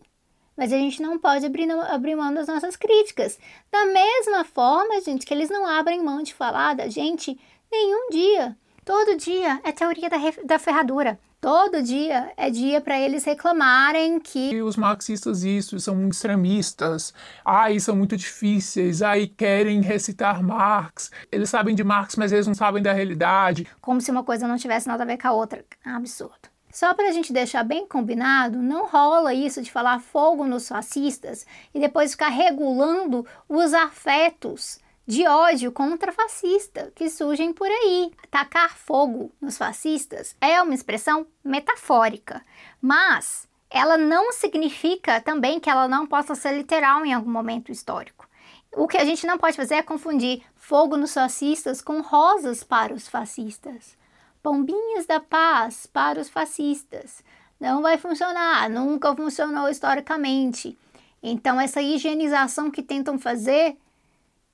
mas 0.55 0.71
a 0.71 0.77
gente 0.77 1.01
não 1.01 1.19
pode 1.19 1.47
abrir, 1.47 1.67
abrir 1.71 2.15
mão 2.15 2.35
das 2.35 2.47
nossas 2.47 2.77
críticas. 2.77 3.39
Da 3.73 3.87
mesma 3.87 4.45
forma, 4.45 5.01
gente, 5.01 5.25
que 5.25 5.33
eles 5.33 5.49
não 5.49 5.67
abrem 5.67 6.05
mão 6.05 6.23
de 6.23 6.35
falar 6.35 6.75
da 6.75 6.87
gente 6.87 7.41
nenhum 7.73 8.11
dia. 8.11 8.55
Todo 8.85 9.17
dia 9.17 9.63
é 9.65 9.73
teoria 9.73 10.11
da, 10.11 10.19
da 10.45 10.59
ferradura. 10.59 11.19
Todo 11.41 11.83
dia 11.83 12.31
é 12.37 12.51
dia 12.51 12.83
para 12.83 13.01
eles 13.01 13.25
reclamarem 13.25 14.21
que 14.21 14.61
os 14.61 14.77
marxistas 14.77 15.43
isso 15.43 15.81
são 15.81 16.07
extremistas, 16.07 17.15
ai 17.43 17.81
são 17.81 17.97
muito 17.97 18.15
difíceis, 18.15 19.01
ai 19.01 19.27
querem 19.27 19.81
recitar 19.81 20.43
Marx. 20.43 21.11
Eles 21.33 21.49
sabem 21.49 21.75
de 21.75 21.83
Marx, 21.83 22.17
mas 22.17 22.31
eles 22.31 22.47
não 22.47 22.55
sabem 22.55 22.83
da 22.83 22.93
realidade. 22.93 23.67
Como 23.81 24.03
se 24.03 24.11
uma 24.11 24.23
coisa 24.23 24.47
não 24.47 24.59
tivesse 24.59 24.87
nada 24.87 25.03
a 25.03 25.07
ver 25.07 25.17
com 25.17 25.29
a 25.29 25.33
outra. 25.33 25.65
Absurdo. 25.83 26.54
Só 26.75 26.93
para 26.93 27.09
a 27.09 27.13
gente 27.13 27.33
deixar 27.33 27.63
bem 27.63 27.87
combinado, 27.87 28.59
não 28.59 28.89
rola 28.89 29.33
isso 29.33 29.63
de 29.63 29.71
falar 29.71 30.01
fogo 30.01 30.45
nos 30.45 30.67
fascistas 30.67 31.47
e 31.73 31.79
depois 31.79 32.11
ficar 32.11 32.31
regulando 32.31 33.25
os 33.49 33.73
afetos 33.73 34.81
de 35.07 35.25
ódio 35.25 35.71
contra 35.71 36.11
fascista 36.11 36.91
que 36.93 37.09
surgem 37.09 37.53
por 37.53 37.69
aí. 37.69 38.11
Tacar 38.29 38.77
fogo 38.77 39.31
nos 39.41 39.57
fascistas 39.57 40.35
é 40.41 40.61
uma 40.61 40.75
expressão 40.75 41.25
metafórica, 41.45 42.45
mas 42.83 43.49
ela 43.71 43.97
não 43.97 44.33
significa 44.33 45.21
também 45.21 45.61
que 45.61 45.71
ela 45.71 45.87
não 45.87 46.09
possa 46.09 46.35
ser 46.35 46.57
literal 46.57 47.07
em 47.07 47.15
algum 47.15 47.31
momento 47.31 47.71
histórico. 47.71 48.29
O 48.77 48.89
que 48.89 48.99
a 48.99 49.05
gente 49.05 49.29
não 49.29 49.39
pode 49.39 49.57
fazer 49.57 49.77
é 49.77 49.83
confundir 49.83 50.43
fogo 50.57 50.97
nos 50.97 51.15
fascistas 51.15 51.81
com 51.81 52.01
rosas 52.01 52.65
para 52.65 52.93
os 52.93 53.07
fascistas, 53.07 53.97
pombinhas 54.45 55.07
da 55.07 55.19
paz 55.19 55.87
para 55.87 56.21
os 56.21 56.29
fascistas. 56.29 57.25
Não 57.59 57.81
vai 57.81 57.97
funcionar, 57.97 58.69
nunca 58.69 59.17
funcionou 59.17 59.71
historicamente. 59.71 60.79
Então, 61.23 61.59
essa 61.59 61.81
higienização 61.81 62.71
que 62.71 62.83
tentam 62.83 63.19
fazer 63.19 63.75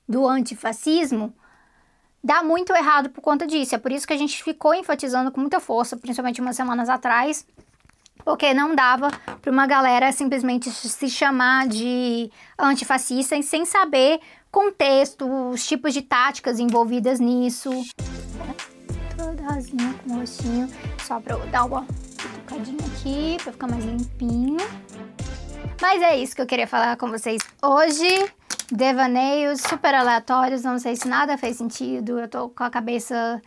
do 0.07 0.25
antifascismo 0.25 1.33
dá 2.23 2.41
muito 2.41 2.73
errado 2.73 3.09
por 3.09 3.19
conta 3.19 3.45
disso. 3.45 3.75
É 3.75 3.77
por 3.77 3.91
isso 3.91 4.07
que 4.07 4.13
a 4.13 4.17
gente 4.17 4.41
ficou 4.41 4.73
enfatizando 4.73 5.29
com 5.29 5.41
muita 5.41 5.59
força, 5.59 5.97
principalmente 5.97 6.39
umas 6.39 6.55
semanas 6.55 6.87
atrás, 6.87 7.45
porque 8.23 8.53
não 8.53 8.73
dava 8.73 9.09
para 9.41 9.51
uma 9.51 9.67
galera 9.67 10.09
simplesmente 10.13 10.69
se 10.69 11.09
chamar 11.09 11.67
de 11.67 12.31
antifascista 12.57 13.41
sem 13.41 13.65
saber 13.65 14.21
contexto, 14.49 15.27
os 15.49 15.67
tipos 15.67 15.93
de 15.93 16.01
táticas 16.01 16.59
envolvidas 16.59 17.19
nisso. 17.19 17.71
Toda 19.21 19.53
rosinha 19.53 19.93
com 20.03 20.15
rostinho, 20.15 20.67
só 21.03 21.19
para 21.19 21.35
eu 21.35 21.47
dar 21.51 21.65
uma 21.65 21.85
tocadinha 22.47 22.83
aqui 22.87 23.37
para 23.43 23.51
ficar 23.53 23.67
mais 23.67 23.85
limpinho. 23.85 24.57
Mas 25.79 26.01
é 26.01 26.17
isso 26.17 26.35
que 26.35 26.41
eu 26.41 26.47
queria 26.47 26.65
falar 26.65 26.97
com 26.97 27.07
vocês 27.07 27.39
hoje 27.61 28.07
devaneios 28.71 29.61
super 29.61 29.93
aleatórios, 29.93 30.63
não 30.63 30.79
sei 30.79 30.95
se 30.95 31.07
nada 31.07 31.37
fez 31.37 31.57
sentido, 31.57 32.19
eu 32.19 32.27
tô 32.27 32.49
com 32.49 32.63
a 32.63 32.69
cabeça 32.71 33.39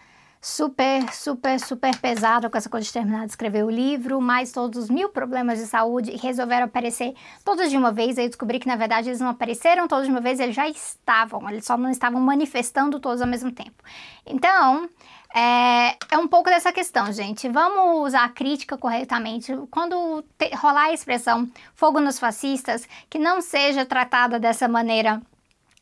super, 0.45 1.11
super, 1.11 1.59
super 1.59 1.97
pesada 1.97 2.51
com 2.51 2.59
essa 2.59 2.69
coisa 2.69 2.87
de 2.87 2.93
terminar 2.93 3.25
de 3.25 3.31
escrever 3.31 3.65
o 3.65 3.71
livro, 3.71 4.21
mais 4.21 4.53
todos 4.53 4.79
os 4.79 4.91
mil 4.91 5.09
problemas 5.09 5.59
de 5.59 5.65
saúde 5.65 6.15
resolveram 6.19 6.67
aparecer 6.67 7.15
todos 7.43 7.71
de 7.71 7.79
uma 7.79 7.91
vez. 7.91 8.19
Aí 8.19 8.29
descobri 8.29 8.59
que 8.59 8.67
na 8.67 8.77
verdade 8.77 9.09
eles 9.09 9.21
não 9.21 9.31
apareceram 9.31 9.89
todos 9.89 10.05
de 10.05 10.11
uma 10.11 10.21
vez, 10.21 10.39
eles 10.39 10.55
já 10.55 10.69
estavam, 10.69 11.49
eles 11.49 11.65
só 11.65 11.79
não 11.79 11.89
estavam 11.89 12.21
manifestando 12.21 13.01
todos 13.01 13.23
ao 13.23 13.27
mesmo 13.27 13.51
tempo. 13.51 13.83
Então, 14.27 14.87
é, 15.35 15.97
é 16.11 16.19
um 16.19 16.29
pouco 16.29 16.51
dessa 16.51 16.71
questão, 16.71 17.11
gente. 17.11 17.49
Vamos 17.49 18.09
usar 18.09 18.25
a 18.25 18.29
crítica 18.29 18.77
corretamente. 18.77 19.51
Quando 19.71 20.23
te, 20.37 20.55
rolar 20.57 20.89
a 20.89 20.93
expressão 20.93 21.49
fogo 21.75 22.01
nos 22.01 22.19
fascistas, 22.19 22.87
que 23.09 23.19
não 23.19 23.41
seja 23.41 23.87
tratada 23.87 24.39
dessa 24.39 24.69
maneira 24.69 25.23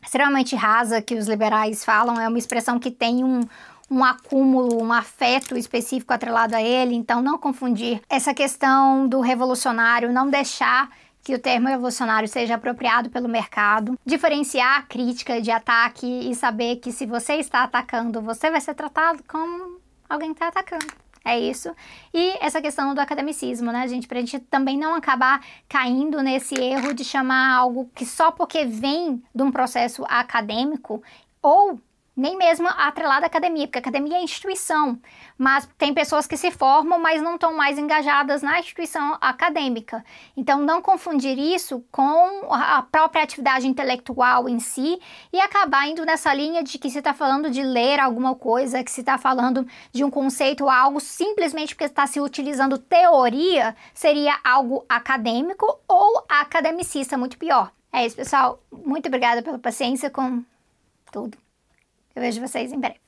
extremamente 0.05 0.55
rasa 0.57 1.03
que 1.03 1.14
os 1.16 1.27
liberais 1.27 1.85
falam, 1.85 2.20
é 2.20 2.29
uma 2.29 2.38
expressão 2.38 2.79
que 2.79 2.90
tem 2.90 3.22
um, 3.22 3.40
um 3.92 4.02
acúmulo, 4.02 4.83
um 4.83 4.90
afeto 4.90 5.55
específico 5.55 6.14
atrelado 6.14 6.57
a 6.57 6.62
ele, 6.62 6.94
então 6.94 7.20
não 7.20 7.37
confundir 7.37 8.00
essa 8.09 8.33
questão 8.33 9.07
do 9.07 9.20
revolucionário, 9.20 10.11
não 10.11 10.31
deixar 10.31 10.88
que 11.22 11.35
o 11.35 11.38
termo 11.38 11.68
evolucionário 11.68 12.26
seja 12.26 12.55
apropriado 12.55 13.11
pelo 13.11 13.28
mercado, 13.28 13.98
diferenciar 14.05 14.78
a 14.78 14.83
crítica 14.83 15.42
de 15.42 15.50
ataque 15.50 16.07
e 16.07 16.35
saber 16.35 16.76
que 16.76 16.90
se 16.90 17.05
você 17.05 17.35
está 17.35 17.64
atacando, 17.64 18.22
você 18.22 18.50
vai 18.50 18.62
ser 18.62 18.74
tratado 18.74 19.22
como 19.28 19.78
alguém 20.09 20.31
que 20.31 20.42
está 20.42 20.48
atacando. 20.48 20.87
É 21.24 21.38
isso. 21.38 21.70
E 22.12 22.37
essa 22.40 22.61
questão 22.61 22.94
do 22.94 23.00
academicismo, 23.00 23.70
né, 23.70 23.87
gente? 23.87 24.09
Pra 24.09 24.18
gente 24.18 24.40
também 24.40 24.76
não 24.76 24.94
acabar 24.94 25.44
caindo 25.68 26.20
nesse 26.20 26.55
erro 26.59 26.92
de 26.94 27.05
chamar 27.05 27.55
algo 27.55 27.88
que 27.94 28.05
só 28.05 28.33
porque 28.33 28.64
vem 28.64 29.22
de 29.33 29.42
um 29.42 29.52
processo 29.52 30.02
acadêmico 30.09 31.00
ou 31.40 31.78
nem 32.16 32.37
mesmo 32.37 32.68
atrelada 32.68 33.27
à 33.27 33.29
academia, 33.29 33.66
porque 33.66 33.79
academia 33.79 34.18
é 34.18 34.22
instituição, 34.22 34.98
mas 35.38 35.68
tem 35.79 35.94
pessoas 35.94 36.27
que 36.27 36.37
se 36.37 36.51
formam, 36.51 36.98
mas 36.98 37.22
não 37.22 37.35
estão 37.35 37.57
mais 37.57 37.79
engajadas 37.79 38.42
na 38.42 38.59
instituição 38.59 39.16
acadêmica. 39.20 40.05
Então, 40.37 40.61
não 40.61 40.83
confundir 40.83 41.38
isso 41.38 41.83
com 41.90 42.53
a 42.53 42.83
própria 42.83 43.22
atividade 43.22 43.66
intelectual 43.66 44.48
em 44.48 44.61
si 44.61 45.01
e 45.33 45.40
acabar 45.40 45.88
indo 45.88 46.05
nessa 46.05 46.35
linha 46.35 46.62
de 46.62 46.79
que 46.79 46.90
se 46.90 46.98
está 46.98 47.14
falando 47.14 47.51
de 47.51 47.62
ler 47.62 47.98
alguma 47.98 48.35
coisa, 48.35 48.85
que 48.85 48.90
se 48.90 49.01
está 49.01 49.16
falando 49.16 49.66
de 49.90 50.05
um 50.05 50.11
conceito, 50.11 50.68
algo 50.68 51.01
simplesmente 51.01 51.75
porque 51.75 51.85
está 51.85 52.07
se 52.07 52.20
utilizando 52.20 52.77
teoria, 52.77 53.75
seria 53.94 54.38
algo 54.44 54.85
acadêmico 54.88 55.81
ou 55.88 56.25
academicista, 56.29 57.16
muito 57.16 57.38
pior. 57.38 57.72
É 57.90 58.07
isso, 58.07 58.16
pessoal. 58.16 58.59
Muito 58.70 59.07
obrigada 59.07 59.42
pela 59.42 59.59
paciência 59.59 60.11
com 60.11 60.42
tudo. 61.11 61.41
Eu 62.14 62.22
vejo 62.22 62.40
vocês 62.40 62.72
em 62.72 62.79
breve. 62.79 63.01